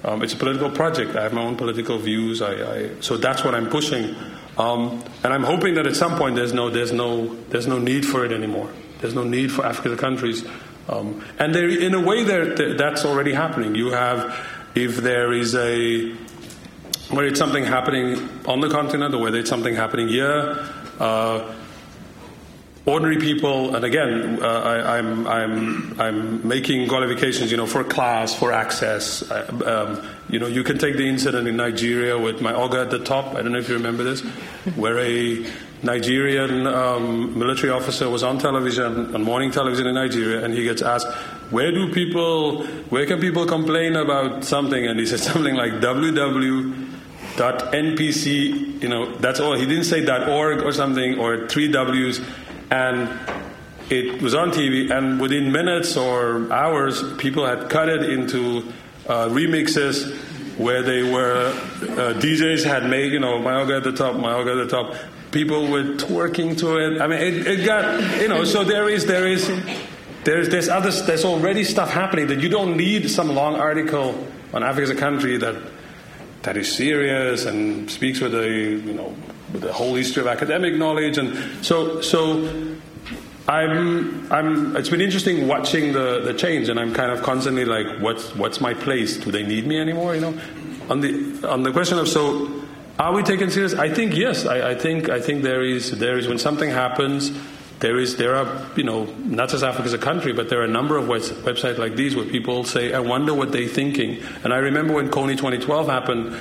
[0.06, 1.16] Um, it's a political project.
[1.16, 2.40] I have my own political views.
[2.40, 4.14] I, I, so that's what I'm pushing,
[4.56, 8.06] um, and I'm hoping that at some point there's no, there's no, there's no need
[8.06, 8.70] for it anymore.
[9.00, 10.44] There's no need for African countries,
[10.88, 13.74] um, and there, in a way, there, that's already happening.
[13.74, 14.46] You have,
[14.76, 16.14] if there is a
[17.10, 20.68] whether it's something happening on the continent or whether it's something happening here.
[20.98, 21.54] Uh,
[22.86, 27.82] ordinary people, and again, uh, I, am I'm, I'm, I'm making qualifications, you know, for
[27.82, 29.28] class, for access.
[29.28, 32.90] Uh, um, you know, you can take the incident in Nigeria with my oga at
[32.90, 33.34] the top.
[33.34, 34.20] I don't know if you remember this,
[34.76, 35.44] where a
[35.82, 40.80] Nigerian um, military officer was on television, on morning television in Nigeria, and he gets
[40.80, 41.08] asked,
[41.50, 46.92] "Where do people, where can people complain about something?" And he said something like, "www."
[47.36, 51.70] dot npc you know that's all he didn't say dot org or something or three
[51.70, 52.18] w's
[52.70, 53.08] and
[53.88, 58.72] it was on tv and within minutes or hours people had cut it into
[59.08, 60.16] uh, remixes
[60.58, 64.68] where they were uh, djs had made you know Mayoga at the top Mayoga at
[64.68, 64.94] the top.
[65.32, 67.00] People were twerking to it.
[67.00, 69.46] I mean it, it got you know so there is there is
[70.24, 74.64] there's there's other there's already stuff happening that you don't need some long article on
[74.64, 75.54] africa is a country that
[76.42, 79.14] that is serious and speaks with a you know
[79.58, 81.18] the whole history of academic knowledge.
[81.18, 82.78] And so so
[83.48, 86.68] I'm I'm it's been interesting watching the, the change.
[86.68, 89.16] And I'm kind of constantly like what's what's my place?
[89.16, 90.14] Do they need me anymore?
[90.14, 90.40] You know
[90.88, 92.62] on the on the question of so
[92.98, 93.74] are we taken serious?
[93.74, 94.46] I think yes.
[94.46, 97.30] I, I think I think there is there is when something happens
[97.80, 100.64] there is there are you know not just Africa is a country, but there are
[100.64, 104.22] a number of webs- websites like these where people say, "I wonder what they're thinking."
[104.44, 106.36] And I remember when Kony 2012 happened,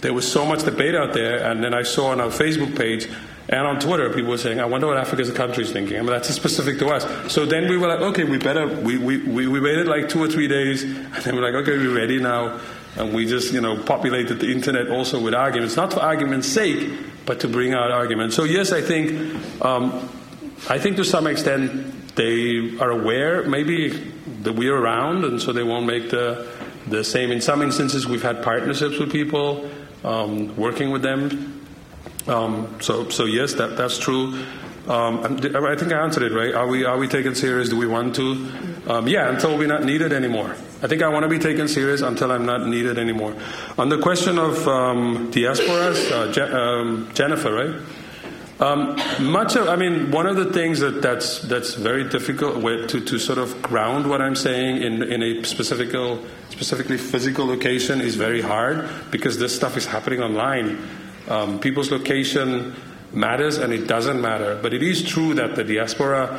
[0.00, 3.08] there was so much debate out there, and then I saw on our Facebook page
[3.50, 5.96] and on Twitter people were saying, "I wonder what Africa is a country is thinking."
[5.96, 7.32] I mean, that's specific to us.
[7.32, 10.22] So then we were like, "Okay, we better." We we we, we waited like two
[10.22, 12.60] or three days, and then we're like, "Okay, we're ready now."
[12.96, 16.90] And we just, you know, populated the internet also with arguments, not for argument's sake,
[17.24, 18.34] but to bring out arguments.
[18.34, 20.08] So yes, I think um,
[20.68, 23.90] I think to some extent they are aware maybe
[24.42, 26.46] that we're around, and so they won't make the
[26.86, 27.32] the same.
[27.32, 29.68] In some instances, we've had partnerships with people,
[30.04, 31.66] um, working with them.
[32.26, 34.44] Um, so, so yes, that that's true.
[34.88, 36.54] Um, I think I answered it right.
[36.54, 37.68] Are we are we taken serious?
[37.68, 38.50] Do we want to?
[38.88, 40.56] Um, yeah, until we're not needed anymore.
[40.82, 43.36] I think I want to be taken serious until I'm not needed anymore.
[43.78, 47.74] On the question of um, diasporas, uh, Je- um, Jennifer, right?
[48.60, 53.00] Um, much of, I mean, one of the things that, that's, that's very difficult to,
[53.00, 55.92] to sort of ground what I'm saying in, in a specific,
[56.50, 60.78] specifically physical location is very hard because this stuff is happening online.
[61.28, 62.74] Um, people's location
[63.12, 64.58] matters and it doesn't matter.
[64.60, 66.38] But it is true that the diaspora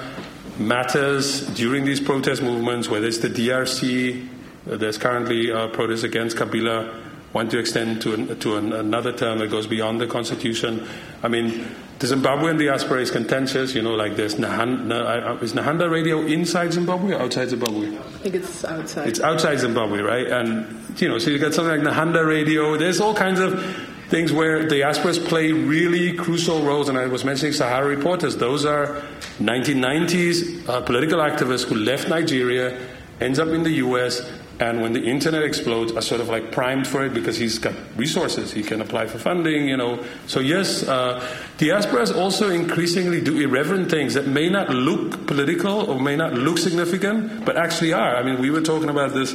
[0.60, 4.28] matters during these protest movements, whether it's the DRC,
[4.66, 7.02] there's currently a protest against Kabila,
[7.34, 10.88] want to extend to, an, to an, another term that goes beyond the constitution.
[11.24, 11.66] I mean,
[12.02, 13.76] the Zimbabwean diaspora is contentious.
[13.76, 17.96] You know, like there's Nehanda, uh, is Nehanda radio inside Zimbabwe or outside Zimbabwe?
[17.96, 19.08] I think it's outside.
[19.08, 20.26] It's outside Zimbabwe, right?
[20.26, 22.76] And you know, so you've got something like Nehanda radio.
[22.76, 23.64] There's all kinds of
[24.10, 26.90] things where diasporas play really crucial roles.
[26.90, 28.36] And I was mentioning Sahara reporters.
[28.36, 29.04] Those are
[29.38, 32.80] 1990s uh, political activists who left Nigeria,
[33.20, 34.28] ends up in the U.S
[34.62, 37.74] and when the internet explodes, are sort of like primed for it because he's got
[37.98, 38.54] resources.
[38.54, 40.06] He can apply for funding, you know.
[40.28, 41.20] So yes, uh,
[41.58, 46.60] diasporas also increasingly do irreverent things that may not look political or may not look
[46.60, 48.16] significant, but actually are.
[48.16, 49.34] I mean, we were talking about this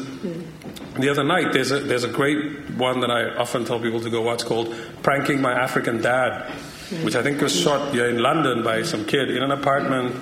[0.95, 1.53] the other night.
[1.53, 4.73] There's a there's a great one that I often tell people to go watch called
[5.03, 6.53] "Pranking My African Dad,"
[7.03, 10.15] which I think was shot yeah, in London by some kid in an apartment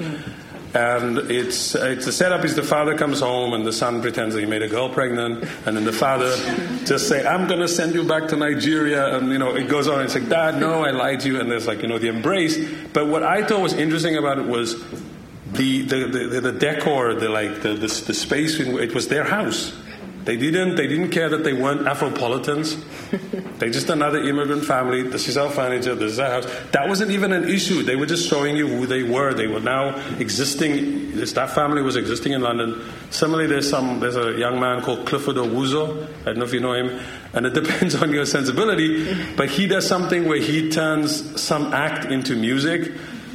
[0.74, 4.40] and it's, it's the setup is the father comes home and the son pretends that
[4.40, 6.34] he made a girl pregnant, and then the father
[6.84, 9.86] just say, "I'm going to send you back to Nigeria," and you know it goes
[9.86, 10.00] on.
[10.00, 12.08] And it's like, "Dad, no, I lied to you," and there's like you know the
[12.08, 12.58] embrace.
[12.92, 14.82] But what I thought was interesting about it was
[15.52, 18.58] the the, the, the decor, the like the, the, the space.
[18.58, 19.72] In, it was their house.
[20.24, 20.76] They didn't.
[20.76, 22.82] They didn't care that they weren't Afropolitans.
[23.58, 25.02] They're just another immigrant family.
[25.02, 25.94] This is our furniture.
[25.94, 26.46] This is our house.
[26.72, 27.82] That wasn't even an issue.
[27.82, 29.34] They were just showing you who they were.
[29.34, 31.14] They were now existing.
[31.14, 32.82] This, that family was existing in London.
[33.10, 34.00] Similarly, there's some.
[34.00, 36.04] There's a young man called Clifford Owusu.
[36.22, 37.00] I don't know if you know him.
[37.34, 39.14] And it depends on your sensibility.
[39.36, 42.92] But he does something where he turns some act into music.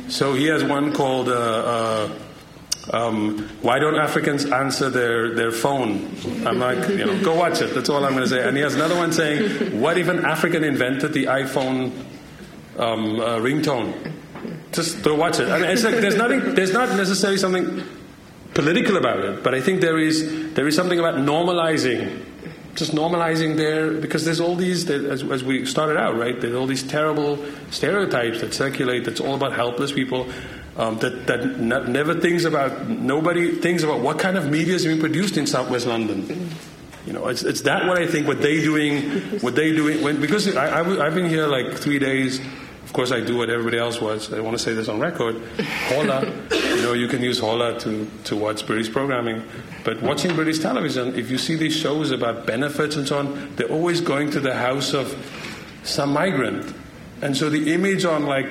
[0.08, 1.30] So he has one called.
[1.30, 2.10] Uh, uh,
[2.92, 6.16] um, why don't Africans answer their, their phone?
[6.46, 7.76] I'm like, you know, go watch it.
[7.76, 8.48] That's all I'm going to say.
[8.48, 11.92] And he has another one saying, what if an African invented the iPhone
[12.78, 14.14] um, uh, ringtone?
[14.72, 15.50] Just go watch it.
[15.50, 16.56] I mean, it's like there's nothing.
[16.56, 17.84] There's not necessarily something
[18.54, 22.26] political about it, but I think there is there is something about normalizing
[22.76, 26.68] just normalizing there because there's all these as, as, we started out right there's all
[26.68, 30.30] these terrible stereotypes that circulate that's all about helpless people
[30.80, 35.00] um, that, that never thinks about, nobody thinks about what kind of media is being
[35.00, 36.50] produced in Southwest London.
[37.06, 40.22] You know, it's, it's that what I think, what they doing, what they doing, when,
[40.22, 42.40] because I, I, I've been here like three days.
[42.40, 44.32] Of course, I do what everybody else was.
[44.32, 45.36] I want to say this on record.
[45.90, 49.44] Hola, you know, you can use Hola to, to watch British programming.
[49.84, 53.68] But watching British television, if you see these shows about benefits and so on, they're
[53.68, 55.14] always going to the house of
[55.84, 56.74] some migrant.
[57.22, 58.50] And so the image on like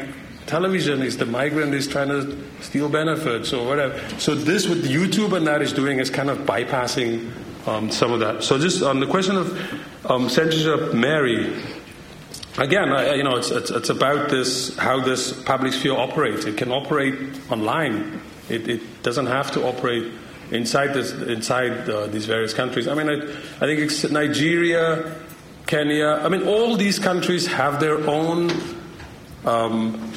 [0.49, 3.99] television is the migrant is trying to steal benefits or whatever.
[4.19, 7.31] So this, what YouTube and that is doing, is kind of bypassing
[7.67, 8.43] um, some of that.
[8.43, 11.55] So just on the question of um, censorship, Mary.
[12.57, 16.45] Again, I, you know, it's, it's, it's, about this how this public sphere operates.
[16.45, 17.15] It can operate
[17.51, 18.21] online.
[18.49, 20.13] It, it doesn't have to operate
[20.51, 22.89] inside this inside uh, these various countries.
[22.89, 23.23] I mean, I,
[23.65, 25.15] I think Nigeria,
[25.67, 26.21] Kenya.
[26.25, 28.51] I mean, all these countries have their own
[29.45, 30.13] um,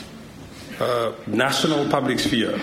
[1.28, 2.60] national public sphere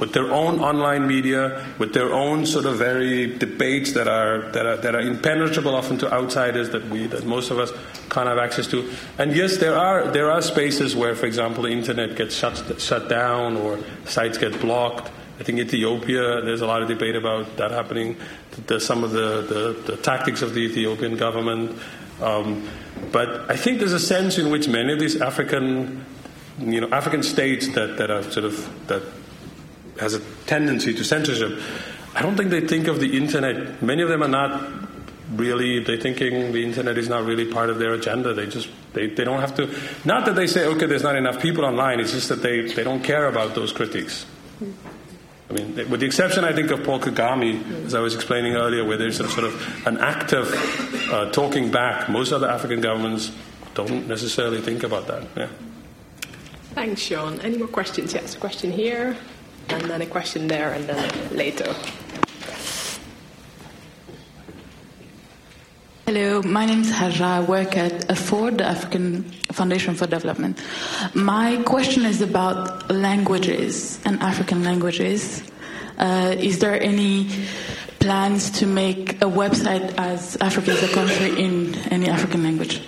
[0.00, 4.64] with their own online media, with their own sort of very debates that are that
[4.64, 7.70] are that are impenetrable often to outsiders that we that most of us
[8.08, 8.90] can't have access to.
[9.18, 13.08] And yes, there are there are spaces where, for example, the internet gets shut shut
[13.08, 15.12] down or sites get blocked.
[15.38, 18.16] I think Ethiopia, there's a lot of debate about that happening.
[18.78, 21.80] Some of the, the, the, tactics of the Ethiopian government.
[22.20, 22.68] Um,
[23.10, 26.04] but I think there's a sense in which many of these African
[26.60, 29.02] you know, African states that, that are sort of that
[29.98, 31.60] has a tendency to censorship,
[32.14, 33.82] I don't think they think of the internet.
[33.82, 34.68] Many of them are not
[35.32, 38.34] really they're thinking the internet is not really part of their agenda.
[38.34, 39.72] They just they, they don't have to
[40.04, 42.84] not that they say, okay, there's not enough people online, it's just that they, they
[42.84, 44.26] don't care about those critics.
[45.48, 48.84] I mean, with the exception, I think, of Paul Kagame, as I was explaining earlier,
[48.84, 50.46] where there's a sort of an active
[51.10, 52.08] uh, talking back.
[52.08, 53.32] Most other African governments
[53.74, 55.26] don't necessarily think about that.
[55.36, 55.48] Yeah.
[56.74, 57.40] Thanks, Sean.
[57.40, 58.14] Any more questions?
[58.14, 59.16] Yes, a question here,
[59.68, 61.74] and then a question there, and then later.
[66.06, 67.24] Hello, my name is Haja.
[67.24, 70.58] I work at AFFORD, the African Foundation for Development.
[71.14, 75.42] My question is about languages and African languages.
[75.98, 77.28] Uh, is there any
[78.00, 82.82] plans to make a website as Africa is a country in any African language.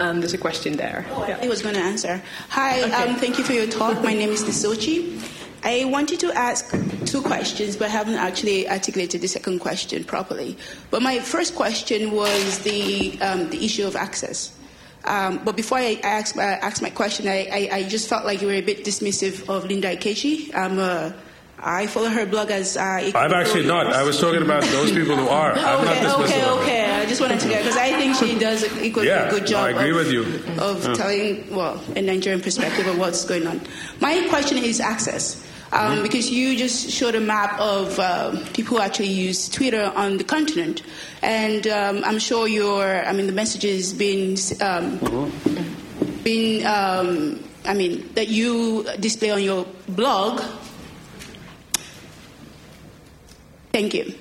[0.00, 1.04] Um, there's a question there.
[1.10, 1.38] Oh, yeah.
[1.42, 2.22] I was going to answer.
[2.50, 2.92] Hi, okay.
[2.92, 4.02] um, thank you for your talk.
[4.02, 5.20] My name is Nisochi.
[5.64, 6.70] I wanted to ask
[7.04, 10.56] two questions, but I haven't actually articulated the second question properly.
[10.90, 14.56] But my first question was the, um, the issue of access.
[15.04, 18.40] Um, but before I ask, uh, ask my question, I, I, I, just felt like
[18.40, 20.54] you were a bit dismissive of Linda Ikeji.
[20.54, 21.14] I'm a
[21.60, 22.76] I follow her blog as.
[22.76, 23.88] Uh, I'm actually not.
[23.88, 25.52] I was talking about those people who are.
[25.52, 26.90] I'm okay, not okay, okay.
[26.92, 29.64] I just wanted to get because I think she does an equally yeah, good job.
[29.64, 30.22] I agree of, with you.
[30.62, 30.94] Of yeah.
[30.94, 33.60] telling well a Nigerian perspective of what's going on.
[34.00, 35.44] My question is access.
[35.70, 36.02] Um, mm-hmm.
[36.02, 40.24] Because you just showed a map of uh, people who actually use Twitter on the
[40.24, 40.82] continent,
[41.20, 44.30] and um, I'm sure your, I mean, the messages been
[44.62, 46.22] um, mm-hmm.
[46.22, 50.40] been, um, I mean, that you display on your blog
[53.78, 54.12] Thank you.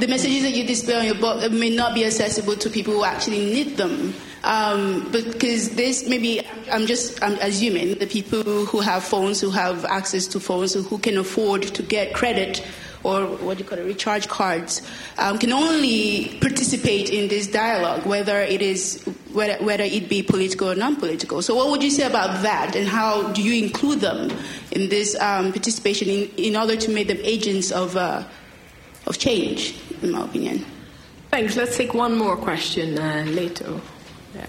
[0.00, 3.04] The messages that you display on your book may not be accessible to people who
[3.04, 4.14] actually need them.
[4.42, 6.40] Um, because this maybe
[6.72, 10.96] I'm just I'm assuming the people who have phones, who have access to phones, who
[10.96, 12.66] can afford to get credit
[13.02, 14.80] or what do you call it, recharge cards,
[15.18, 20.70] um, can only participate in this dialogue, whether it is whether, whether it be political
[20.70, 21.42] or non-political.
[21.42, 24.30] So, what would you say about that, and how do you include them
[24.72, 28.24] in this um, participation in, in order to make them agents of uh,
[29.06, 30.64] of change, in my opinion.
[31.30, 31.56] Thanks.
[31.56, 33.80] Let's take one more question uh, later.
[34.34, 34.46] Yeah.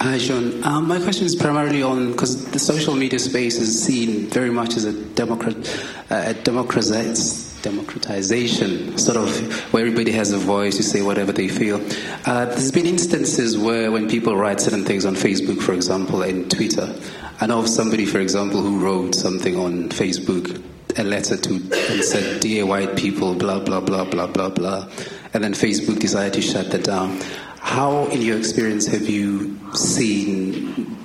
[0.00, 0.62] Hi, Sean.
[0.64, 4.76] Um, my question is primarily on because the social media space is seen very much
[4.76, 5.56] as a democrat,
[6.10, 11.80] uh, a democratization, sort of where everybody has a voice to say whatever they feel.
[12.26, 16.48] Uh, there's been instances where when people write certain things on Facebook, for example, and
[16.48, 16.94] Twitter,
[17.40, 20.62] I know of somebody, for example, who wrote something on Facebook
[20.96, 24.88] a letter to and said, Dear white people, blah, blah, blah, blah, blah, blah.
[25.34, 27.20] And then Facebook decided to shut that down.
[27.60, 30.96] How, in your experience, have you seen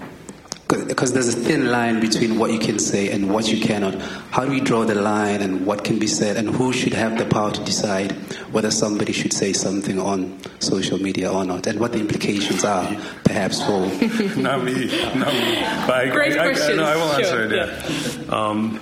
[0.87, 3.95] because there's a thin line between what you can say and what you cannot.
[4.31, 7.17] How do you draw the line and what can be said and who should have
[7.17, 8.11] the power to decide
[8.51, 12.85] whether somebody should say something on social media or not and what the implications are
[13.23, 13.81] perhaps for...
[14.39, 15.61] not me, not me.
[15.87, 16.79] But Great I, question.
[16.79, 17.53] I, no, I will answer sure.
[17.53, 18.35] it, yeah.
[18.35, 18.79] Um,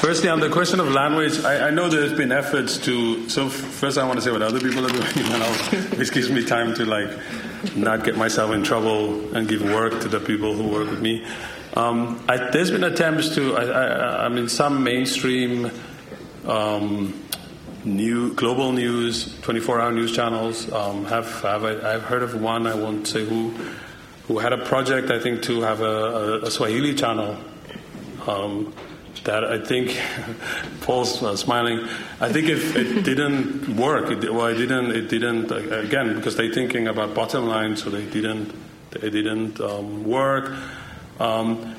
[0.00, 3.28] Firstly, on the question of language, I, I, know there's been efforts to.
[3.28, 5.42] So, first, I want to say what other people are doing, and
[5.92, 7.08] this gives me time to like
[7.76, 11.24] not get myself in trouble and give work to the people who work with me.
[11.74, 13.56] Um, I, there's been attempts to.
[13.56, 15.70] I, I mean, some mainstream.
[16.44, 17.22] Um,
[17.84, 22.66] new global news, 24-hour news channels um, have, have I, have heard of one.
[22.66, 23.50] I won't say who,
[24.28, 25.10] who had a project.
[25.10, 27.36] I think to have a, a, a Swahili channel,
[28.26, 28.72] um,
[29.24, 30.00] that I think
[30.80, 31.86] Paul's uh, smiling.
[32.20, 34.90] I think if it didn't work, it, well, it didn't.
[34.90, 38.52] It didn't again because they're thinking about bottom line, so they didn't.
[38.90, 40.54] They didn't um, work.
[41.18, 41.76] Um,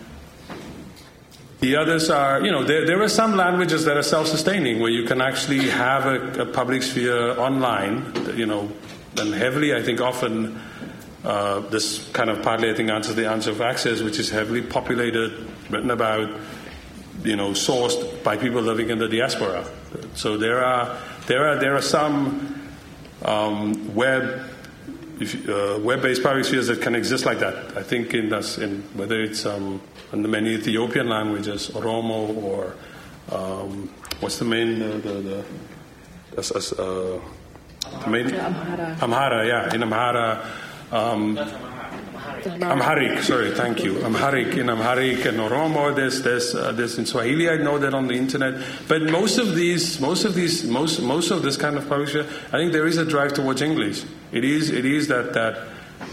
[1.59, 5.05] the others are, you know, there, there are some languages that are self-sustaining where you
[5.05, 8.69] can actually have a, a public sphere online, you know,
[9.17, 10.59] and heavily, I think, often.
[11.23, 14.61] Uh, this kind of partly, I think, answers the answer of access, which is heavily
[14.61, 15.31] populated,
[15.69, 16.29] written about,
[17.24, 19.65] you know, sourced by people living in the diaspora.
[20.15, 20.97] So there are
[21.28, 22.69] there are there are some
[23.26, 24.49] um, web
[25.19, 27.78] if, uh, web-based public spheres that can exist like that.
[27.78, 32.76] I think in, this, in whether it's um, in the many Ethiopian languages, Oromo or
[33.32, 35.43] um, what's the main uh, the,
[36.34, 37.19] the, uh,
[38.03, 38.97] the main Amhara.
[38.97, 40.45] Amhara, yeah, in Amhara.
[40.91, 41.38] Um,
[42.45, 44.03] Amharic, sorry, thank you.
[44.03, 48.07] Amharic, in Amharic and Oromo, there's, there's, uh, there's in Swahili, I know that on
[48.07, 48.61] the internet.
[48.87, 52.57] But most of these, most of these, most, most of this kind of publisher, I
[52.57, 54.03] think there is a drive towards English.
[54.31, 55.67] It is, it is that, that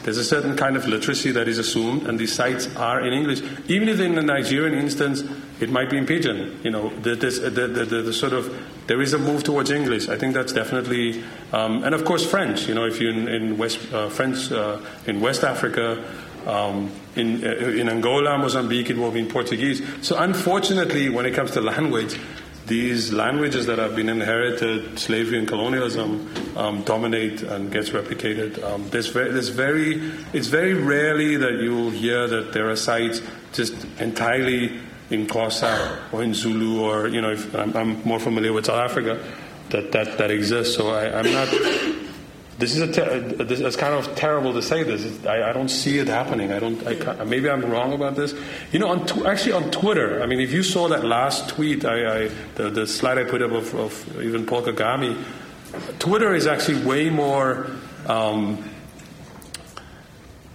[0.05, 3.43] there's a certain kind of literacy that is assumed, and these sites are in English.
[3.69, 5.23] Even if in the Nigerian instance,
[5.61, 6.59] it might be in pidgin.
[6.65, 8.53] You know, the, this, the, the, the, sort of
[8.87, 10.09] there is a move towards English.
[10.09, 12.67] I think that's definitely, um, and of course French.
[12.67, 16.05] You know, if you're in, in West uh, French uh, in West Africa.
[16.47, 19.87] Um, in, uh, in Angola, Mozambique, it will be in Portuguese.
[20.01, 22.19] So, unfortunately, when it comes to language,
[22.67, 28.63] these languages that have been inherited, slavery and colonialism, um, dominate and gets replicated.
[28.63, 30.01] Um, there's, very, there's very,
[30.33, 33.21] it's very rarely that you'll hear that there are sites
[33.53, 34.81] just entirely
[35.11, 38.79] in Xhosa or in Zulu or, you know, if, I'm, I'm, more familiar with South
[38.79, 39.23] Africa,
[39.71, 40.77] that, that, that exists.
[40.77, 41.49] So I, I'm not
[42.61, 45.25] this is a ter- this, it's kind of terrible to say this.
[45.25, 46.53] I, I, don't see it happening.
[46.53, 46.87] I don't.
[46.87, 48.35] I maybe I'm wrong about this.
[48.71, 50.23] You know, on tw- actually on Twitter.
[50.23, 53.41] I mean, if you saw that last tweet, I, I the, the, slide I put
[53.41, 55.25] up of, of, even Paul Kagame,
[55.99, 57.67] Twitter is actually way more.
[58.07, 58.70] Um,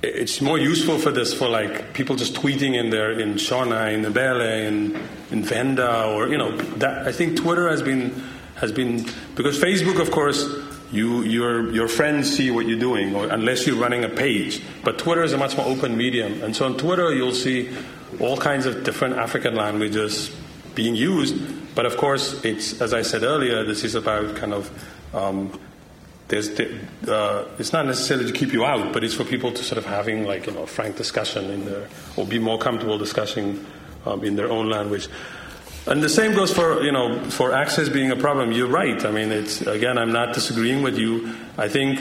[0.06, 4.04] it's more useful for this for like people just tweeting in there in Shona, in
[4.04, 4.96] Ndebele, in
[5.32, 7.08] in Venda, or you know that.
[7.08, 8.24] I think Twitter has been
[8.56, 10.46] has been because Facebook, of course
[10.92, 14.62] you, your, your friends see what you're doing, or unless you're running a page.
[14.84, 16.42] But Twitter is a much more open medium.
[16.42, 17.76] And so on Twitter, you'll see
[18.20, 20.34] all kinds of different African languages
[20.74, 21.76] being used.
[21.76, 24.72] But of course, it's, as I said earlier, this is about kind of,
[25.14, 25.60] um,
[26.28, 26.50] there's,
[27.08, 29.86] uh, it's not necessarily to keep you out, but it's for people to sort of
[29.86, 33.64] having like, you know, frank discussion in there, or be more comfortable discussing
[34.06, 35.08] um, in their own language.
[35.88, 38.52] And the same goes for you know for access being a problem.
[38.52, 39.06] You're right.
[39.06, 41.36] I mean, it's again, I'm not disagreeing with you.
[41.60, 42.00] I think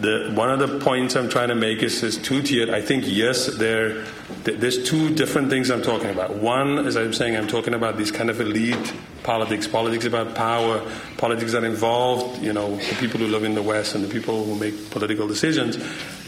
[0.00, 2.70] the, one of the points I'm trying to make is, is two tiered.
[2.70, 4.04] I think yes, there
[4.44, 6.36] there's two different things I'm talking about.
[6.36, 8.92] One, as I'm saying, I'm talking about these kind of elite
[9.22, 10.80] politics, politics about power,
[11.16, 14.44] politics that involve you know the people who live in the West and the people
[14.44, 15.76] who make political decisions.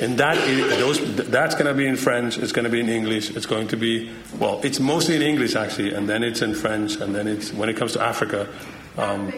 [0.01, 0.37] And that
[0.79, 0.99] those
[1.29, 2.39] that's going to be in French.
[2.39, 3.31] It's going to be in English.
[3.37, 6.97] It's going to be well, it's mostly in English actually, and then it's in French,
[6.97, 8.49] and then it's when it comes to Africa.
[8.97, 9.33] Um,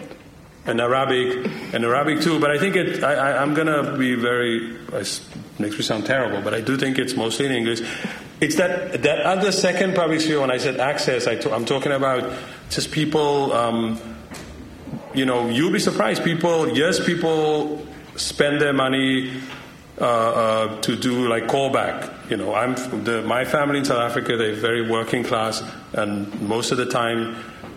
[0.65, 2.39] and Arabic, and Arabic too.
[2.39, 3.03] But I think it.
[3.03, 4.75] I, am to be very.
[4.93, 5.21] It
[5.59, 7.81] makes me sound terrible, but I do think it's mostly in English.
[8.39, 10.41] It's that that other second public sphere.
[10.41, 12.31] When I said access, I am talking about
[12.69, 13.53] just people.
[13.53, 13.99] Um,
[15.13, 16.23] you know, you'll be surprised.
[16.23, 17.85] People, yes, people
[18.15, 19.33] spend their money
[19.99, 22.29] uh, uh, to do like callback.
[22.29, 24.37] You know, I'm the, my family in South Africa.
[24.37, 25.61] They're very working class,
[25.93, 27.35] and most of the time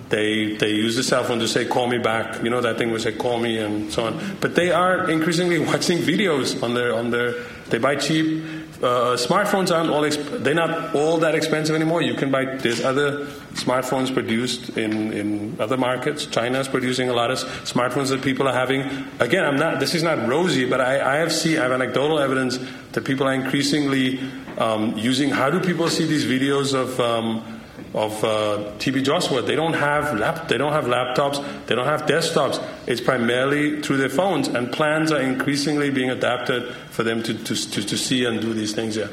[0.08, 2.90] they they use the cell phone to say "call me back." You know that thing
[2.92, 4.36] would say "call me" and so on.
[4.40, 7.34] But they are increasingly watching videos on their on their.
[7.70, 8.44] They buy cheap
[8.84, 12.02] uh, smartphones aren't all exp- they're not all that expensive anymore.
[12.02, 16.26] You can buy there's other smartphones produced in, in other markets.
[16.26, 18.82] China is producing a lot of smartphones that people are having.
[19.20, 19.80] Again, I'm not.
[19.80, 22.58] This is not rosy, but I, I have seen I have anecdotal evidence
[22.92, 24.20] that people are increasingly
[24.58, 25.30] um, using.
[25.30, 27.60] How do people see these videos of um,
[27.94, 29.40] of uh, TB Joshua.
[29.40, 32.62] They don't have lap, they don't have laptops, they don't have desktops.
[32.86, 37.70] It's primarily through their phones, and plans are increasingly being adapted for them to, to,
[37.70, 38.96] to, to see and do these things.
[38.96, 39.08] Yeah.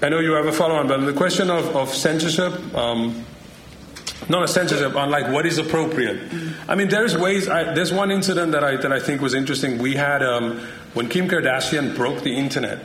[0.00, 2.74] I know you have a follow-on, but the question of, of censorship.
[2.74, 3.24] Um,
[4.28, 6.32] not a censorship on like what is appropriate.
[6.66, 7.48] I mean, there's ways.
[7.48, 9.78] I, there's one incident that I that I think was interesting.
[9.78, 12.78] We had um, when Kim Kardashian broke the internet.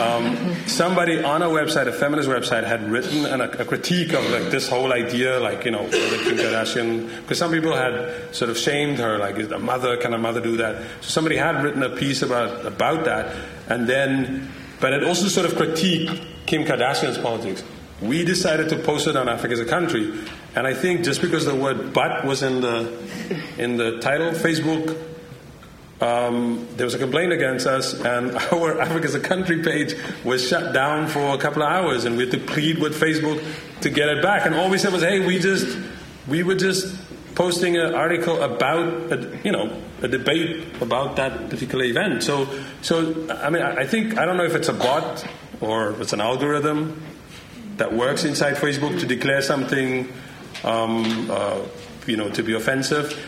[0.00, 4.50] Um, somebody on a website, a feminist website, had written an, a critique of like
[4.50, 8.98] this whole idea, like you know, Kim Kardashian, because some people had sort of shamed
[8.98, 10.82] her, like, is a mother can a mother do that?
[11.00, 13.34] So somebody had written a piece about about that,
[13.68, 14.50] and then,
[14.80, 17.62] but it also sort of critiqued Kim Kardashian's politics.
[18.02, 20.12] We decided to post it on Africa is a country,
[20.56, 22.92] and I think just because the word "but" was in the
[23.56, 25.13] in the title, Facebook
[26.04, 30.46] um, there was a complaint against us, and our Africa is a country page was
[30.46, 33.42] shut down for a couple of hours, and we had to plead with Facebook
[33.80, 34.44] to get it back.
[34.44, 35.78] And all we said was, "Hey, we just
[36.28, 36.94] we were just
[37.34, 42.48] posting an article about a, you know a debate about that particular event." So,
[42.82, 45.26] so I mean, I think I don't know if it's a bot
[45.62, 47.02] or it's an algorithm
[47.78, 50.12] that works inside Facebook to declare something,
[50.64, 51.62] um, uh,
[52.06, 53.18] you know, to be offensive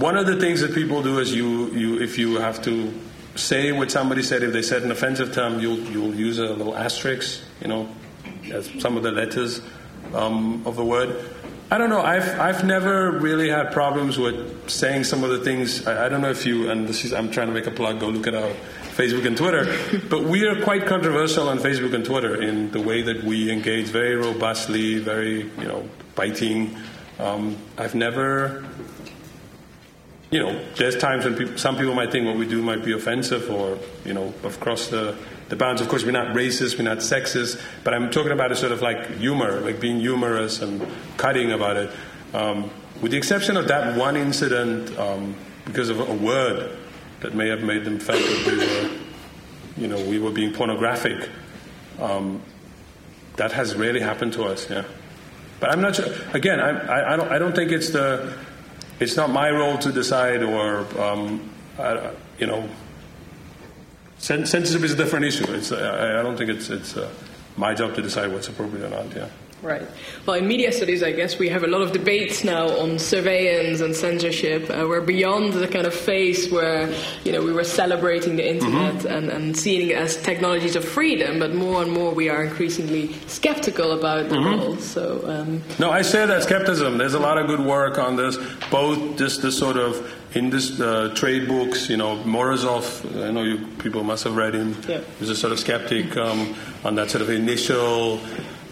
[0.00, 2.92] one of the things that people do is you, you if you have to
[3.36, 6.76] say what somebody said, if they said an offensive term, you'll, you'll use a little
[6.76, 7.88] asterisk, you know,
[8.50, 9.60] as some of the letters
[10.14, 11.30] um, of the word.
[11.70, 12.00] I don't know.
[12.00, 15.86] I've I've never really had problems with saying some of the things.
[15.86, 18.00] I, I, don't know if you and this is I'm trying to make a plug.
[18.00, 18.50] Go look at our
[18.96, 19.72] Facebook and Twitter.
[20.10, 23.86] but we are quite controversial on Facebook and Twitter in the way that we engage
[23.86, 26.76] very robustly, very you know biting.
[27.20, 28.64] Um, I've never
[30.30, 32.92] you know, there's times when people, some people might think what we do might be
[32.92, 35.16] offensive or, you know, across the,
[35.48, 35.80] the bounds.
[35.80, 38.80] Of course, we're not racist, we're not sexist, but I'm talking about a sort of
[38.80, 40.86] like humor, like being humorous and
[41.16, 41.90] cutting about it.
[42.32, 42.70] Um,
[43.02, 45.34] with the exception of that one incident, um,
[45.64, 46.76] because of a word
[47.20, 48.98] that may have made them feel that we were,
[49.76, 51.28] you know, we were being pornographic.
[51.98, 52.40] Um,
[53.36, 54.84] that has rarely happened to us, yeah.
[55.60, 56.06] But I'm not sure.
[56.32, 58.34] Again, I, I, I, don't, I don't think it's the
[59.00, 62.68] it's not my role to decide, or um, I, you know,
[64.18, 65.50] censorship is a different issue.
[65.52, 67.10] It's, I, I don't think it's it's uh,
[67.56, 69.16] my job to decide what's appropriate or not.
[69.16, 69.28] Yeah.
[69.62, 69.82] Right.
[70.24, 73.80] Well, in media studies, I guess we have a lot of debates now on surveillance
[73.82, 74.70] and censorship.
[74.70, 76.90] Uh, we're beyond the kind of phase where
[77.24, 79.06] you know we were celebrating the internet Mm-hmm.
[79.08, 83.12] and, and seeing it as technologies of freedom, but more and more we are increasingly
[83.26, 84.60] skeptical about the Mm-hmm.
[84.60, 84.76] role.
[84.76, 85.22] So.
[85.28, 86.96] Um, No, I share that skepticism.
[86.98, 88.38] There's a lot of good work on this,
[88.70, 92.84] both just the sort of in this uh, trade books, you know, Morozov,
[93.26, 94.76] I know you people must have read him.
[94.88, 95.00] Yeah.
[95.18, 96.54] He's a sort of skeptic um,
[96.84, 98.20] on that sort of initial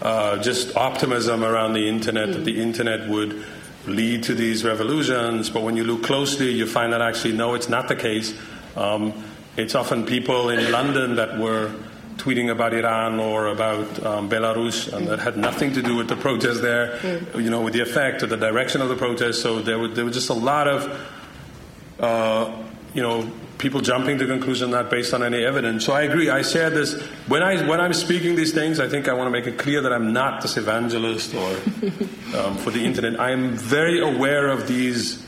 [0.02, 3.44] uh, just optimism around the internet, that the internet would
[3.86, 5.50] lead to these revolutions.
[5.50, 8.34] But when you look closely, you find that actually, no, it's not the case.
[8.76, 9.12] Um,
[9.56, 11.72] it's often people in London that were
[12.16, 16.16] tweeting about Iran or about um, Belarus, and that had nothing to do with the
[16.16, 16.98] protest there,
[17.36, 19.40] you know, with the effect or the direction of the protest.
[19.40, 21.10] So there was, there was just a lot of,
[22.00, 22.52] uh,
[22.92, 25.84] you know, people jumping to conclusion not based on any evidence.
[25.84, 26.30] So I agree.
[26.30, 28.80] I share this when I when I'm speaking these things.
[28.80, 31.48] I think I want to make it clear that I'm not this evangelist or
[32.38, 33.18] um, for the internet.
[33.20, 35.22] I am very aware of these,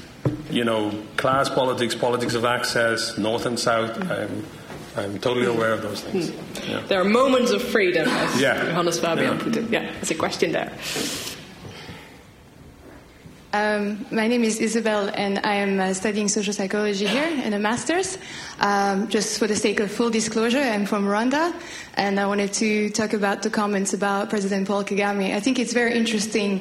[0.51, 3.97] you know, class politics, politics of access, north and south.
[4.11, 4.47] I'm
[4.97, 6.31] I'm totally aware of those things.
[6.69, 6.81] Yeah.
[6.89, 8.65] there are moments of freedom, as Yeah.
[8.65, 9.43] Johannes Fabian Yeah.
[9.45, 9.71] put it.
[9.71, 10.73] Yeah, there's a question there.
[13.53, 17.59] Um, my name is Isabel, and I am uh, studying social psychology here in a
[17.59, 18.17] master's.
[18.61, 21.53] Um, just for the sake of full disclosure, I'm from Rwanda,
[21.95, 25.35] and I wanted to talk about the comments about President Paul Kagame.
[25.35, 26.61] I think it's very interesting.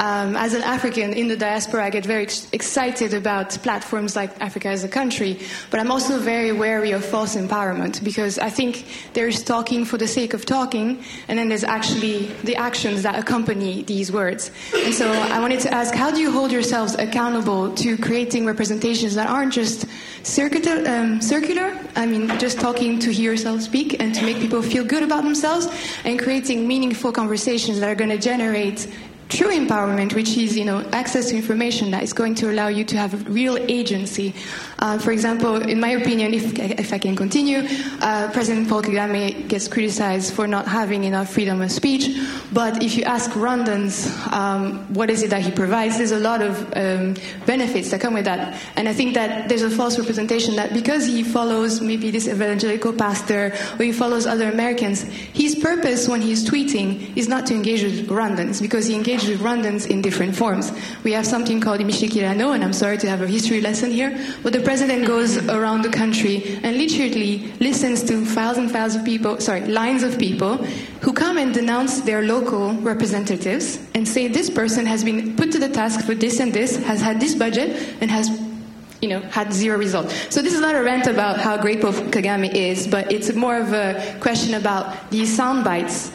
[0.00, 4.30] Um, as an African in the diaspora, I get very ex- excited about platforms like
[4.40, 8.86] Africa is a country, but I'm also very wary of false empowerment because I think
[9.14, 13.82] there's talking for the sake of talking, and then there's actually the actions that accompany
[13.82, 14.52] these words.
[14.72, 19.16] And so I wanted to ask, how do you hold yourselves accountable to creating representations
[19.16, 19.86] that aren't just
[20.22, 21.76] circular, um, circular?
[21.96, 25.24] I mean, just talking to hear yourself speak and to make people feel good about
[25.24, 25.66] themselves,
[26.04, 28.86] and creating meaningful conversations that are going to generate
[29.28, 32.84] true empowerment, which is you know access to information that is going to allow you
[32.84, 34.34] to have real agency.
[34.78, 37.62] Uh, for example, in my opinion, if, if I can continue,
[38.00, 42.16] uh, President Paul Kagame gets criticized for not having enough freedom of speech.
[42.52, 46.42] But if you ask Rwandans um, what is it that he provides, there's a lot
[46.42, 48.60] of um, benefits that come with that.
[48.76, 52.92] And I think that there's a false representation that because he follows maybe this evangelical
[52.92, 57.82] pastor or he follows other Americans, his purpose when he's tweeting is not to engage
[57.82, 60.70] with Rwandans because he engages with Rwandans in different forms.
[61.02, 64.52] We have something called Umushyikirano, and I'm sorry to have a history lesson here, but
[64.52, 69.62] the president goes around the country and literally listens to files and of people, sorry,
[69.62, 70.58] lines of people
[71.00, 75.58] who come and denounce their local representatives and say this person has been put to
[75.58, 77.70] the task for this and this, has had this budget,
[78.02, 78.28] and has
[79.00, 80.10] you know, had zero result.
[80.28, 83.56] So this is not a rant about how great Paul Kagame is, but it's more
[83.56, 86.12] of a question about these sound bites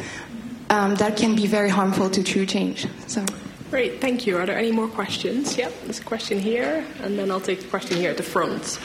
[0.70, 2.86] um, that can be very harmful to true change.
[3.08, 3.26] So.
[3.74, 4.38] Great, thank you.
[4.38, 5.58] Are there any more questions?
[5.58, 8.78] Yep, there's a question here, and then I'll take the question here at the front.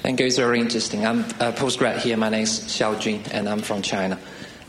[0.00, 0.24] Thank you.
[0.24, 1.04] It's very interesting.
[1.04, 2.16] I'm a postgrad here.
[2.16, 4.18] My name is Xiao Jun, and I'm from China.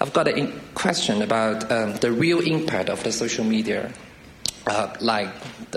[0.01, 3.93] I've got a question about um, the real impact of the social media,
[4.67, 5.29] uh, like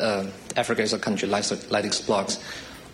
[0.02, 0.26] uh,
[0.56, 2.42] Africa is a country like, like these blogs,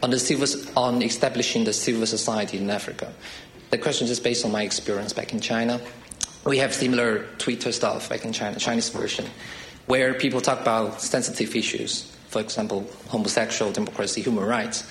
[0.03, 3.11] on the civil, on establishing the civil society in Africa.
[3.71, 5.81] The question is based on my experience back in China.
[6.45, 9.25] We have similar Twitter stuff back in China, Chinese version,
[9.87, 14.89] where people talk about sensitive issues, for example, homosexual democracy, human rights.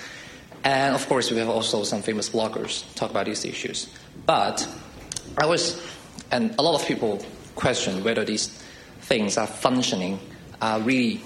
[0.64, 3.88] And of course, we have also some famous bloggers talk about these issues.
[4.26, 4.66] But
[5.38, 5.82] I was,
[6.30, 7.24] and a lot of people
[7.56, 8.48] question whether these
[9.02, 10.20] things are functioning,
[10.60, 11.20] are really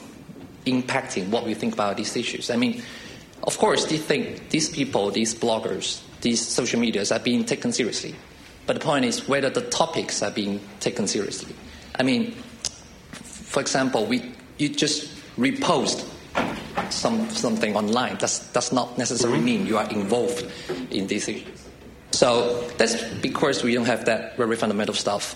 [0.64, 2.50] impacting what we think about these issues.
[2.50, 2.82] I mean,
[3.42, 8.14] of course, they think these people, these bloggers, these social medias are being taken seriously.
[8.66, 11.54] But the point is whether the topics are being taken seriously.
[11.98, 12.34] I mean,
[13.46, 15.08] for example, we, you just
[15.38, 16.06] repost
[16.90, 18.18] some, something online.
[18.18, 19.46] That's, does not necessarily mm-hmm.
[19.46, 20.44] mean you are involved
[20.90, 21.68] in these issues.
[22.10, 25.34] So that's because we don't have that very fundamental stuff,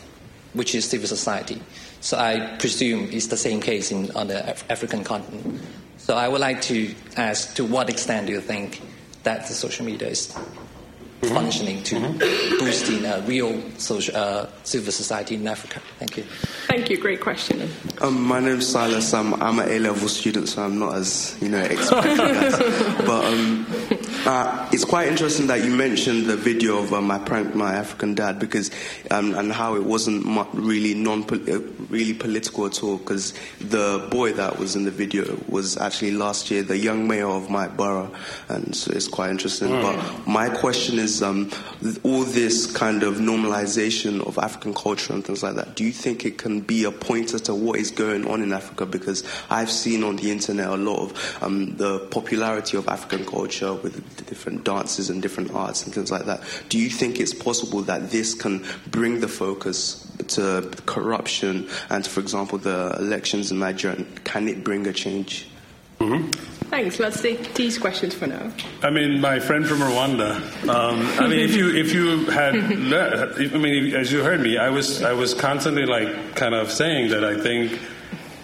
[0.52, 1.62] which is civil society.
[2.00, 5.60] So I presume it's the same case in, on the Af- African continent.
[5.98, 8.82] So I would like to ask, to what extent do you think
[9.22, 10.36] that the social media is
[11.28, 12.00] functioning to
[12.58, 15.80] boosting a real social, uh, civil society in Africa?
[15.98, 16.24] Thank you.
[16.66, 17.68] Thank you, great question.
[18.00, 19.12] Um, my name's Silas.
[19.14, 23.06] I'm, I'm an A-level student, so I'm not as you know expert as you guys.
[23.06, 23.66] But um,
[24.26, 28.14] Uh, it's quite interesting that you mentioned the video of uh, my prank my African
[28.14, 28.70] dad because
[29.10, 34.32] um, and how it wasn't really non uh, really political at all because the boy
[34.32, 38.10] that was in the video was actually last year the young mayor of my borough
[38.48, 39.68] and so it's quite interesting.
[39.68, 39.82] Mm.
[39.82, 41.50] But my question is um,
[42.02, 45.76] all this kind of normalization of African culture and things like that.
[45.76, 48.86] Do you think it can be a pointer to what is going on in Africa?
[48.86, 53.74] Because I've seen on the internet a lot of um, the popularity of African culture
[53.74, 56.42] with different dances and different arts and things like that.
[56.68, 62.20] Do you think it's possible that this can bring the focus to corruption and, for
[62.20, 64.04] example, the elections in Nigeria?
[64.24, 65.48] Can it bring a change?
[66.70, 66.98] Thanks.
[66.98, 68.50] Let's take these questions for now.
[68.82, 70.36] I mean, my friend from Rwanda.
[70.68, 74.56] Um, I mean, if you if you had, le- I mean, as you heard me,
[74.56, 77.78] I was I was constantly like kind of saying that I think,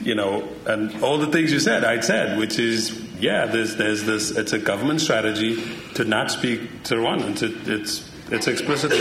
[0.03, 2.91] you know, and all the things you said, I'd said, which is,
[3.21, 4.31] yeah, there's there's this.
[4.31, 5.63] It's a government strategy
[5.95, 7.43] to not speak to Rwandans.
[7.43, 8.99] It, it's it's explicitly.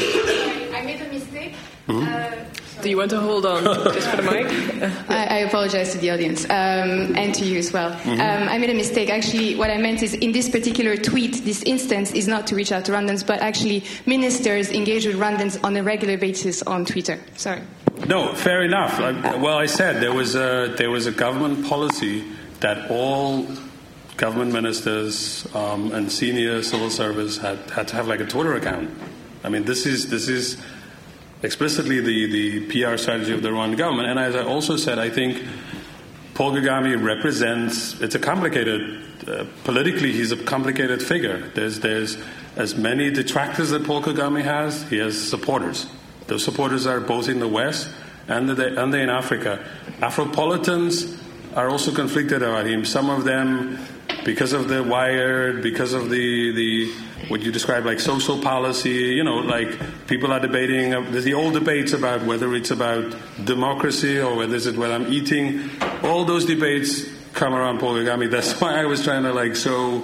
[0.74, 1.54] I made a mistake.
[2.82, 3.64] Do you want to hold on
[3.96, 4.46] just for the mic?
[5.10, 7.92] I, I apologize to the audience um, and to you as well.
[7.92, 8.20] Mhm.
[8.20, 9.10] Um, I made a mistake.
[9.10, 12.72] Actually, what I meant is in this particular tweet, this instance is not to reach
[12.72, 17.20] out to Rwandans, but actually ministers engage with Rwandans on a regular basis on Twitter.
[17.38, 17.62] Sorry.
[18.08, 19.00] No, fair enough.
[19.00, 22.24] I, well, I said there was a there was a government policy
[22.60, 23.48] that all
[24.18, 28.90] government ministers um, and senior civil service had, had to have like a Twitter account.
[29.44, 30.58] I mean, this is this is
[31.44, 34.10] explicitly the, the PR strategy of the Rwandan government.
[34.10, 35.46] And as I also said, I think
[36.34, 38.00] Paul Kagame represents.
[38.02, 39.02] It's a complicated.
[39.28, 41.50] Uh, politically, he's a complicated figure.
[41.56, 42.18] There's there's
[42.56, 44.88] as many detractors that Paul Kagame has.
[44.90, 45.88] He has supporters.
[46.28, 47.90] Those supporters are both in the West
[48.28, 49.64] and the, and they in Africa.
[50.00, 51.20] Afropolitans
[51.56, 52.86] are also conflicted about him.
[52.86, 53.78] Some of them,
[54.26, 56.92] because of the wired, because of the the
[57.30, 59.70] what you describe like social policy, you know, like
[60.08, 60.94] people are debating.
[60.94, 63.16] Uh, there's the old debates about whether it's about
[63.46, 65.70] democracy or whether it's whether I'm eating.
[66.04, 68.30] All those debates come around Paul Kagame.
[68.30, 70.04] That's why I was trying to like so.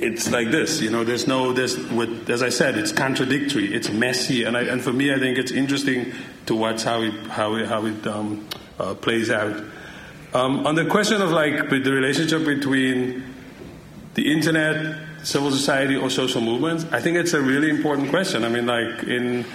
[0.00, 1.02] It's like this, you know.
[1.02, 4.92] There's no, there's, with, as I said, it's contradictory, it's messy, and I, and for
[4.92, 6.12] me, I think it's interesting
[6.46, 8.48] to watch how it how it how it um,
[8.78, 9.60] uh, plays out.
[10.34, 13.24] Um, on the question of like the relationship between
[14.14, 18.44] the internet, civil society, or social movements, I think it's a really important question.
[18.44, 19.46] I mean, like in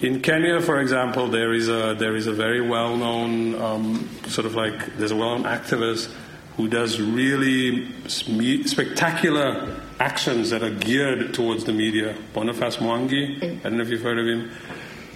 [0.00, 4.46] in Kenya, for example, there is a there is a very well known um, sort
[4.46, 6.12] of like there's a well known activist
[6.56, 12.16] who does really spectacular actions that are geared towards the media.
[12.32, 14.52] Boniface Mwangi, I don't know if you've heard of him.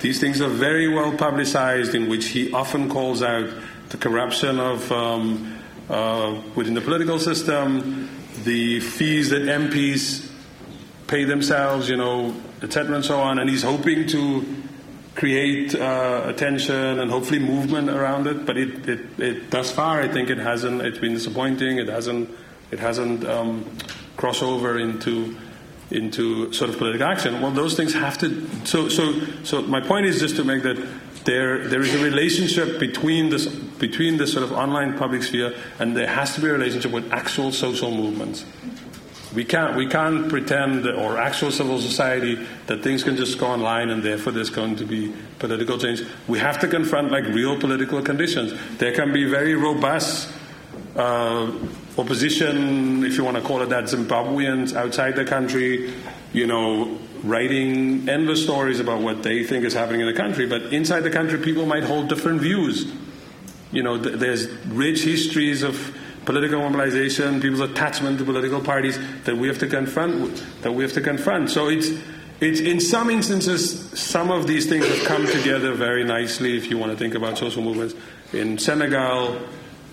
[0.01, 3.49] These things are very well publicized, in which he often calls out
[3.91, 5.59] the corruption of um,
[5.89, 8.09] uh, within the political system,
[8.45, 10.31] the fees that MPs
[11.07, 12.97] pay themselves, you know, etc.
[12.97, 13.39] and so on.
[13.39, 14.45] And he's hoping to
[15.15, 18.47] create uh, attention and hopefully movement around it.
[18.47, 20.83] But it, it, it, thus far, I think it hasn't.
[20.83, 21.79] It's been disappointing.
[21.79, 22.31] It hasn't.
[22.71, 23.65] It hasn't um,
[24.17, 25.37] crossed over into
[25.91, 27.41] into sort of political action.
[27.41, 28.47] Well, those things have to.
[28.67, 30.77] So, so, so my point is just to make that
[31.29, 35.95] there there is a relationship between this between this sort of online public sphere and
[35.95, 38.47] there has to be a relationship with actual social movements.
[39.35, 43.91] We can't we can't pretend or actual civil society that things can just go online
[43.91, 46.03] and therefore there's going to be political change.
[46.27, 48.55] We have to confront like real political conditions.
[48.79, 50.33] There can be very robust
[50.97, 51.53] uh,
[51.99, 55.93] opposition, if you want to call it that, Zimbabweans outside the country,
[56.33, 60.47] you know, writing endless stories about what they think is happening in the country.
[60.47, 62.93] But inside the country, people might hold different views.
[63.73, 69.37] You know, th- there's rich histories of political mobilization, people's attachment to political parties that
[69.37, 70.43] we have to confront.
[70.63, 71.51] That we have to confront.
[71.51, 71.91] So it's
[72.41, 76.57] it's in some instances, some of these things have come together very nicely.
[76.57, 77.95] If you want to think about social movements
[78.33, 79.41] in Senegal,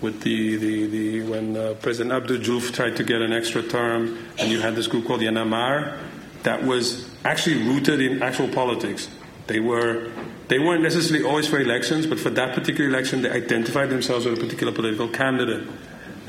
[0.00, 4.18] with the, the, the when uh, President Abdou Diouf tried to get an extra term,
[4.38, 5.98] and you had this group called Y'en a Marre,
[6.46, 9.08] that was actually rooted in actual politics.
[9.48, 10.12] They were
[10.46, 14.38] they weren't necessarily always for elections, but for that particular election, they identified themselves with
[14.38, 15.68] a particular political candidate,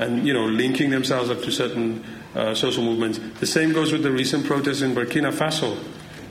[0.00, 2.04] and you know, linking themselves up to certain
[2.34, 3.20] uh, social movements.
[3.38, 5.76] The same goes with the recent protests in Burkina Faso,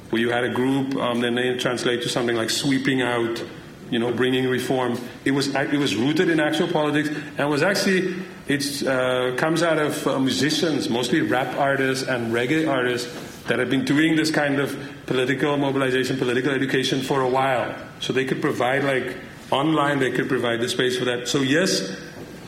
[0.09, 0.95] where you had a group.
[0.97, 3.43] Um, their name translates to something like "sweeping out."
[3.89, 4.99] You know, bringing reform.
[5.23, 7.07] It was it was rooted in actual politics,
[7.37, 8.15] and was actually
[8.49, 13.07] it uh, comes out of uh, musicians, mostly rap artists and reggae artists
[13.47, 17.75] that have been doing this kind of political mobilization, political education for a while.
[17.99, 19.17] So they could provide, like,
[19.51, 21.27] online, they could provide the space for that.
[21.27, 21.97] So, yes,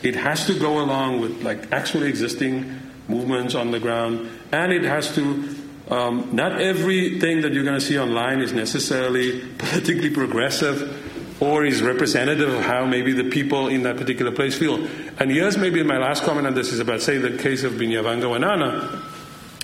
[0.04, 4.84] it has to go along with, like, actually existing movements on the ground, and it
[4.84, 5.56] has to.
[5.90, 11.82] Um, not everything that you're going to see online is necessarily politically progressive or is
[11.82, 14.88] representative of how maybe the people in that particular place feel.
[15.20, 18.24] And here's maybe my last comment on this is about, say, the case of Binyavanga
[18.24, 19.09] Wainaina.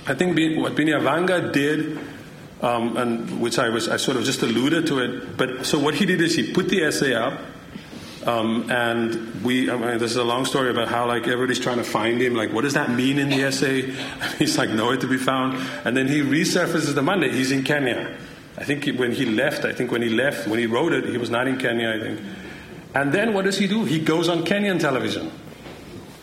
[0.08, 1.98] I think what Binyavanga did,
[2.62, 5.96] um, and which I was, I sort of just alluded to it, but so what
[5.96, 7.40] he did is he put the essay up,
[8.26, 11.78] um, and we, I mean, this is a long story about how like everybody's trying
[11.78, 12.34] to find him.
[12.34, 13.92] Like, what does that mean in the essay?
[14.40, 15.58] he's like nowhere to be found.
[15.86, 17.32] And then he resurfaces the Monday.
[17.32, 18.18] He's in Kenya.
[18.58, 21.06] I think he, when he left, I think when he left, when he wrote it,
[21.06, 21.90] he was not in Kenya.
[21.90, 22.20] I think.
[22.96, 23.84] And then what does he do?
[23.84, 25.32] He goes on Kenyan television.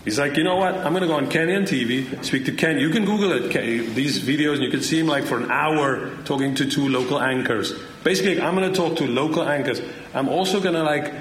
[0.04, 0.74] He's like, you know what?
[0.74, 2.76] I'm going to go on Kenyan TV, speak to Ken.
[2.76, 3.52] You can Google it,
[3.94, 7.20] these videos, and you can see him like for an hour talking to two local
[7.20, 7.72] anchors.
[8.02, 9.80] Basically, I'm going to talk to local anchors.
[10.12, 11.12] I'm also going to like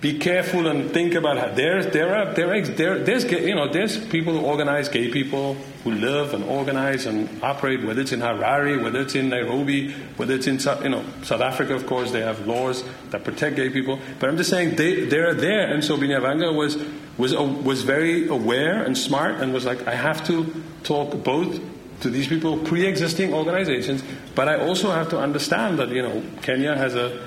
[0.00, 3.98] be careful and think about how there there are there, there there's you know there's
[4.06, 8.80] people who organize gay people who live and organize and operate whether it's in Harare
[8.82, 12.46] whether it's in Nairobi whether it's in you know South Africa of course they have
[12.46, 13.98] laws that protect gay people.
[14.20, 15.66] But I'm just saying they they're there.
[15.72, 16.78] And so Binyavanga was
[17.16, 21.60] was uh, was very aware and smart and was like I have to talk both
[22.02, 24.04] to these people pre-existing organizations
[24.36, 27.26] but I also have to understand that you know Kenya has a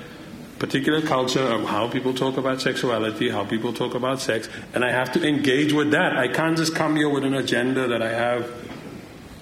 [0.62, 4.92] particular culture of how people talk about sexuality, how people talk about sex, and I
[4.92, 6.16] have to engage with that.
[6.16, 8.48] I can't just come here with an agenda that I have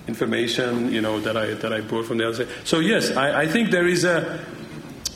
[0.08, 2.54] information, you know, that I that I brought from the other side.
[2.64, 4.42] So yes, I, I think there is a.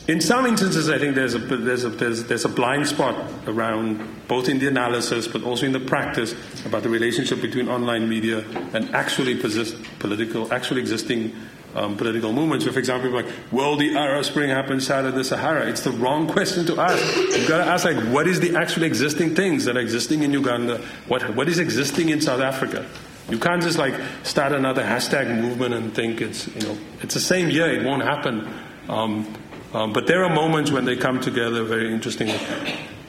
[0.06, 3.16] In some instances, I think there's a, there's, a, there's, there's a blind spot
[3.46, 6.34] around both in the analysis but also in the practice
[6.66, 8.44] about the relationship between online media
[8.74, 11.32] and actually political, actually existing
[11.74, 12.64] um, political movements.
[12.64, 15.68] So, for example, like, will the Arab Spring happen south of the Sahara?
[15.68, 17.16] It's the wrong question to ask.
[17.16, 20.32] You've got to ask, like, what is the actually existing things that are existing in
[20.32, 20.78] Uganda?
[21.08, 22.86] What, what is existing in South Africa?
[23.30, 27.20] You can't just like start another hashtag movement and think it's you know it's the
[27.20, 27.72] same year.
[27.72, 28.46] It won't happen.
[28.88, 29.34] Um,
[29.72, 32.38] um, but there are moments when they come together very interestingly.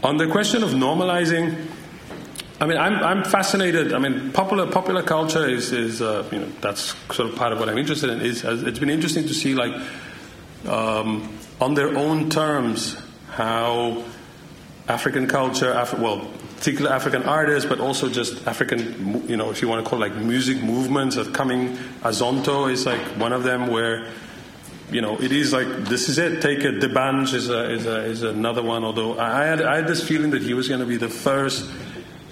[0.03, 1.67] On the question of normalizing
[2.59, 3.91] I mean, I'm, I'm fascinated.
[3.91, 7.59] I mean, popular popular culture is, is uh, you know that's sort of part of
[7.59, 8.21] what I'm interested in.
[8.21, 9.73] Is it's been interesting to see like
[10.65, 12.97] um, on their own terms
[13.31, 14.03] how
[14.87, 19.67] African culture, Af- well, particular African artists, but also just African, you know, if you
[19.67, 21.75] want to call it like music movements are coming.
[22.03, 24.07] Azonto is like one of them where
[24.91, 26.41] you know, it is like this is it.
[26.41, 26.79] Take it.
[26.79, 28.83] D'banj is a, is, a, is another one.
[28.83, 31.69] Although I had I had this feeling that he was going to be the first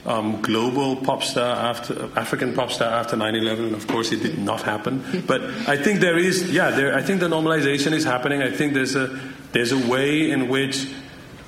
[0.06, 4.38] um, global pop star after African pop star after 9/11, and of course it did
[4.38, 5.24] not happen.
[5.28, 6.96] But I think there is, yeah, there.
[6.96, 8.42] I think the normalization is happening.
[8.42, 9.20] I think there's a
[9.54, 10.88] there's a way in which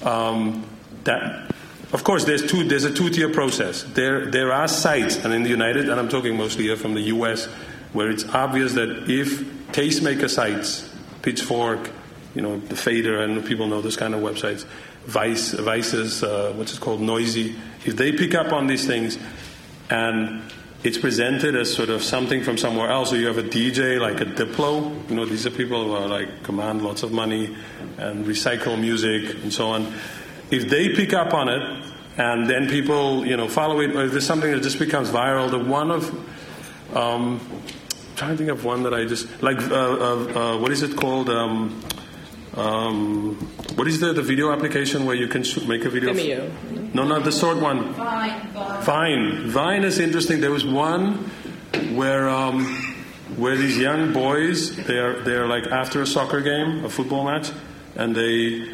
[0.03, 0.65] um,
[1.03, 1.52] that.
[1.94, 2.64] Of course, there's two.
[2.64, 3.84] There's a two-tier process.
[3.84, 7.02] There, there are sites, and in the United, and I'm talking mostly here from the
[7.15, 7.45] U.S.,
[7.94, 9.40] where it's obvious that if
[9.72, 10.90] tastemaker sites,
[11.22, 11.90] Pitchfork,
[12.34, 14.65] you know, the Fader, and people know those kind of websites,
[15.06, 17.56] Vice, Vice's, uh, what's it called, Noisey,
[17.86, 19.19] if they pick up on these things
[19.90, 20.41] and
[20.84, 24.22] it's presented as sort of something from somewhere else, or you have a DJ like
[24.22, 27.56] a Diplo, you know, these are people who are like command lots of money
[27.98, 29.94] and recycle music and so on.
[30.52, 31.86] If they pick up on it
[32.18, 35.49] and then people, you know, follow it, or if there's something that just becomes viral,
[35.49, 36.10] the one of,
[36.95, 40.72] um, I'm trying to think of one that I just, like, uh, uh, uh what
[40.72, 41.30] is it called?
[41.30, 41.82] Um,
[42.56, 43.36] um,
[43.76, 46.14] what is the, the video application where you can make a video?
[46.14, 46.94] Vimeo.
[46.94, 47.94] No, not the short one.
[47.94, 48.48] Vine.
[48.82, 49.48] Vine.
[49.48, 50.40] Vine is interesting.
[50.40, 51.30] There was one
[51.95, 52.65] where um,
[53.36, 57.52] where these young boys they're they're like after a soccer game, a football match,
[57.95, 58.72] and they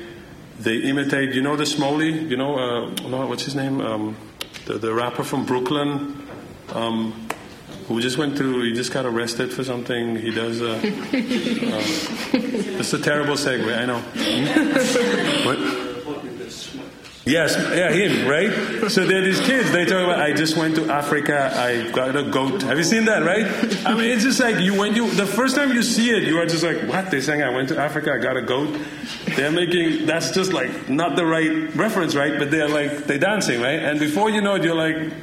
[0.59, 1.33] they imitate.
[1.33, 2.29] You know the Shmoney.
[2.29, 3.81] You know uh, what's his name?
[3.81, 4.15] Um,
[4.65, 6.27] the the rapper from Brooklyn.
[6.73, 7.27] Um,
[7.91, 10.15] who just went to, he just got arrested for something.
[10.15, 10.81] He does, uh, uh,
[12.33, 13.99] it's a terrible segue, I know.
[15.45, 15.91] what?
[17.23, 18.89] Yes, yeah, him, right?
[18.89, 22.15] So there are these kids, they talk about, I just went to Africa, I got
[22.15, 22.63] a goat.
[22.63, 23.45] Have you seen that, right?
[23.85, 26.39] I mean, it's just like, you when you, the first time you see it, you
[26.39, 27.11] are just like, what?
[27.11, 28.75] They're saying, I went to Africa, I got a goat.
[29.35, 32.39] They're making, that's just like, not the right reference, right?
[32.39, 33.79] But they're like, they're dancing, right?
[33.79, 35.13] And before you know it, you're like,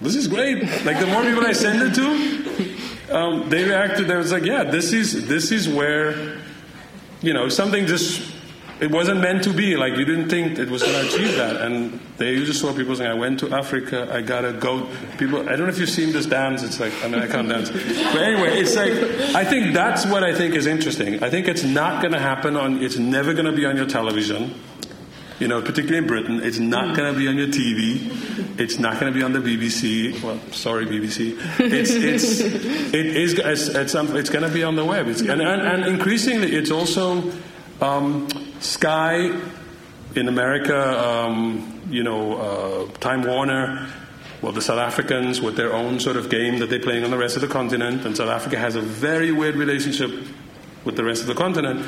[0.00, 0.62] this is great.
[0.84, 4.04] Like the more people I send it to, um, they react to.
[4.04, 6.38] They was like, yeah, this is this is where,
[7.20, 8.34] you know, something just
[8.80, 9.76] it wasn't meant to be.
[9.76, 11.60] Like you didn't think it was going to achieve that.
[11.62, 14.88] And they just saw people saying, I went to Africa, I got a goat.
[15.18, 16.62] People, I don't know if you've seen this dance.
[16.62, 17.70] It's like, I mean, I can't dance.
[17.70, 18.92] But anyway, it's like,
[19.34, 21.22] I think that's what I think is interesting.
[21.22, 23.86] I think it's not going to happen on, it's never going to be on your
[23.86, 24.54] television.
[25.38, 28.58] You know, particularly in Britain, it's not going to be on your TV.
[28.58, 30.20] It's not going to be on the BBC.
[30.22, 31.38] Well, sorry, BBC.
[31.60, 32.40] It's it's
[32.94, 35.06] it is it's it's, um, it's going to be on the web.
[35.06, 37.32] It's, and, and, and increasingly, it's also
[37.80, 38.28] um,
[38.60, 39.40] Sky
[40.16, 41.06] in America.
[41.06, 43.88] Um, you know, uh, Time Warner.
[44.42, 47.18] Well, the South Africans with their own sort of game that they're playing on the
[47.18, 50.12] rest of the continent, and South Africa has a very weird relationship
[50.84, 51.84] with the rest of the continent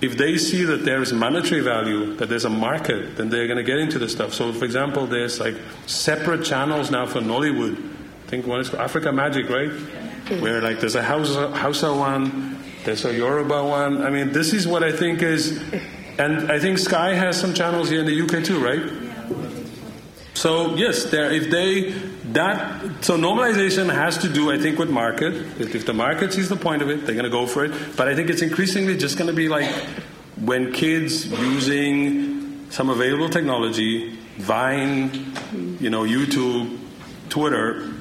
[0.00, 3.58] if they see that there is monetary value, that there's a market, then they're going
[3.58, 4.34] to get into this stuff.
[4.34, 5.54] So, for example, there's like
[5.86, 7.76] separate channels now for Nollywood.
[7.76, 9.70] I think one is Africa Magic, right?
[10.40, 14.02] Where like there's a Hausa, Hausa one, there's a Yoruba one.
[14.02, 15.62] I mean, this is what I think is,
[16.18, 19.04] and I think Sky has some channels here in the UK too, right?
[20.34, 21.94] So yes, there if they
[22.34, 25.34] that so normalization has to do, I think, with market.
[25.60, 27.72] If, the market sees the point of it, they're going to go for it.
[27.96, 29.70] But I think it's increasingly just going to be like
[30.36, 35.32] when kids using some available technology, Vine,
[35.80, 36.76] you know, YouTube,
[37.28, 37.93] Twitter,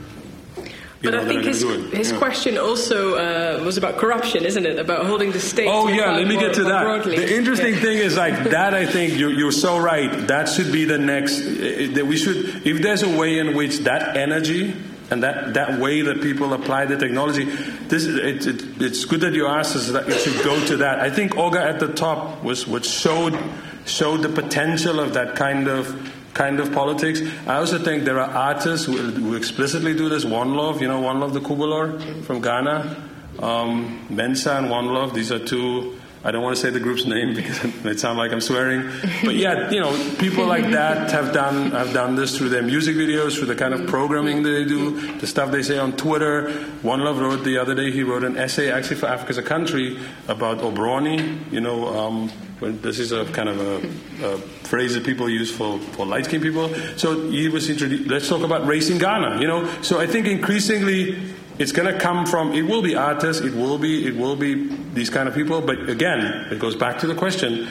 [1.04, 1.62] you but know, I think his,
[1.92, 2.18] his yeah.
[2.18, 4.80] question also uh, was about corruption, isn't it?
[4.80, 5.68] About holding the state.
[5.68, 6.84] Oh yeah, let me more, get to that.
[6.84, 7.18] Broadly.
[7.18, 7.82] The interesting yeah.
[7.82, 8.74] thing is like that.
[8.74, 10.10] I think you're, you're so right.
[10.30, 11.42] That should be the next.
[11.42, 14.74] That we should, if there's a way in which that energy
[15.12, 19.34] and that, that way that people apply the technology, this it, it, it's good that
[19.34, 21.02] you asked us that it should go to that.
[21.02, 23.38] I think oga at the top was what showed
[23.86, 27.22] showed the potential of that kind of kind of politics.
[27.48, 30.26] I also think there are artists who, who explicitly do this.
[30.26, 35.14] Wanlov, you know, Wanlov the Kubolor from Ghana, um, M3nsa and Wanlov.
[35.14, 36.00] These are two.
[36.26, 38.90] I don't want to say the group's name because it might sound like I'm swearing,
[39.26, 42.95] but yeah, you know, people like that have done have done this through their music
[42.95, 46.48] videos, through the kind of programming they do, the stuff they say on Twitter.
[46.82, 47.91] Wanlov wrote the other day.
[47.91, 51.52] He wrote an essay actually for Africa is a Country about Obroni.
[51.52, 52.32] You know, um,
[52.62, 56.44] this is a kind of a, a phrase that people use for, for light skinned
[56.44, 56.74] people.
[56.98, 59.70] So he was introduced, let's talk about race in Ghana, you know.
[59.82, 63.78] So I think increasingly it's going to come from, it will be artists, it will
[63.78, 65.62] be, it will be these kind of people.
[65.62, 67.68] But again, it goes back to the question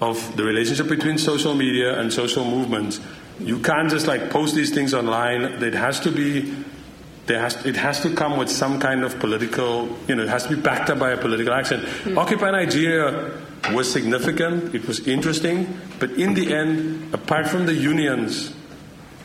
[0.00, 3.00] of the relationship between social media and social movements.
[3.40, 5.42] You can't just like post these things online.
[5.62, 6.54] It has to be
[7.28, 10.44] there has, it has to come with some kind of political, you know, it has
[10.46, 11.80] to be backed up by a political action.
[11.82, 12.18] Mm-hmm.
[12.18, 13.30] Occupy Nigeria
[13.72, 18.54] was significant, it was interesting, but in the end, apart from the unions,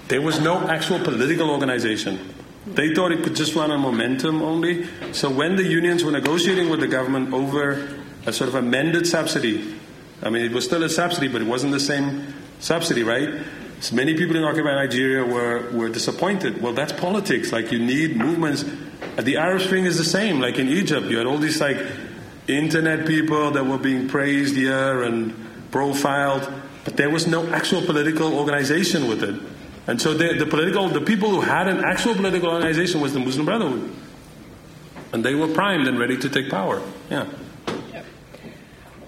[0.10, 2.20] there was no actual political organization.
[2.66, 4.88] They thought it could just run on momentum only.
[5.12, 9.76] So when the unions were negotiating with the government over a sort of amended subsidy,
[10.22, 13.44] I mean, it was still a subsidy, but it wasn't the same subsidy, right?
[13.82, 16.62] So many people in Occupy Nigeria were, were disappointed.
[16.62, 17.52] Well, that's politics.
[17.52, 18.64] Like, you need movements.
[19.20, 20.40] The Arab Spring is the same.
[20.40, 21.78] Like in Egypt, you had all these, like,
[22.48, 25.34] internet people that were being praised here and
[25.72, 26.50] profiled,
[26.86, 29.36] but there was no actual political organization with it.
[29.88, 33.20] And so the, the political, the people who had an actual political organization was the
[33.20, 33.94] Muslim Brotherhood.
[35.12, 36.82] And they were primed and ready to take power.
[37.10, 37.28] Yeah.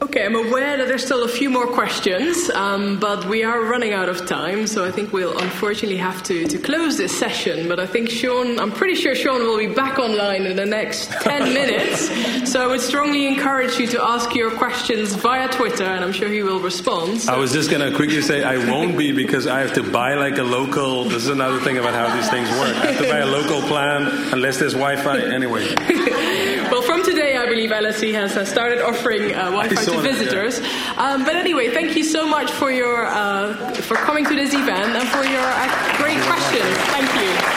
[0.06, 3.92] Okay, I'm aware that there's still a few more questions, um, but we are running
[3.92, 7.68] out of time, so I think we'll unfortunately have to, to close this session.
[7.68, 11.12] But I think Sean, I'm pretty sure Sean will be back online in the next
[11.12, 16.06] 10 minutes, so I would strongly encourage you to ask your questions via Twitter, and
[16.06, 17.22] I'm sure he will respond.
[17.22, 17.34] So.
[17.34, 20.14] I was just going to quickly say I won't be because I have to buy
[20.14, 21.06] like a local.
[21.06, 22.76] This is another thing about how these things work.
[22.76, 25.22] I have to buy a local plan unless there's Wi Fi.
[25.34, 25.66] Anyway.
[26.72, 30.60] well, from today, I believe LSE has uh, started offering uh, Wi-Fi to visitors.
[30.60, 30.94] yeah.
[30.98, 34.96] um, but anyway, thank you so much for your uh, for coming to this event
[34.96, 36.78] and for your uh, great questions.
[36.92, 37.55] Thank you.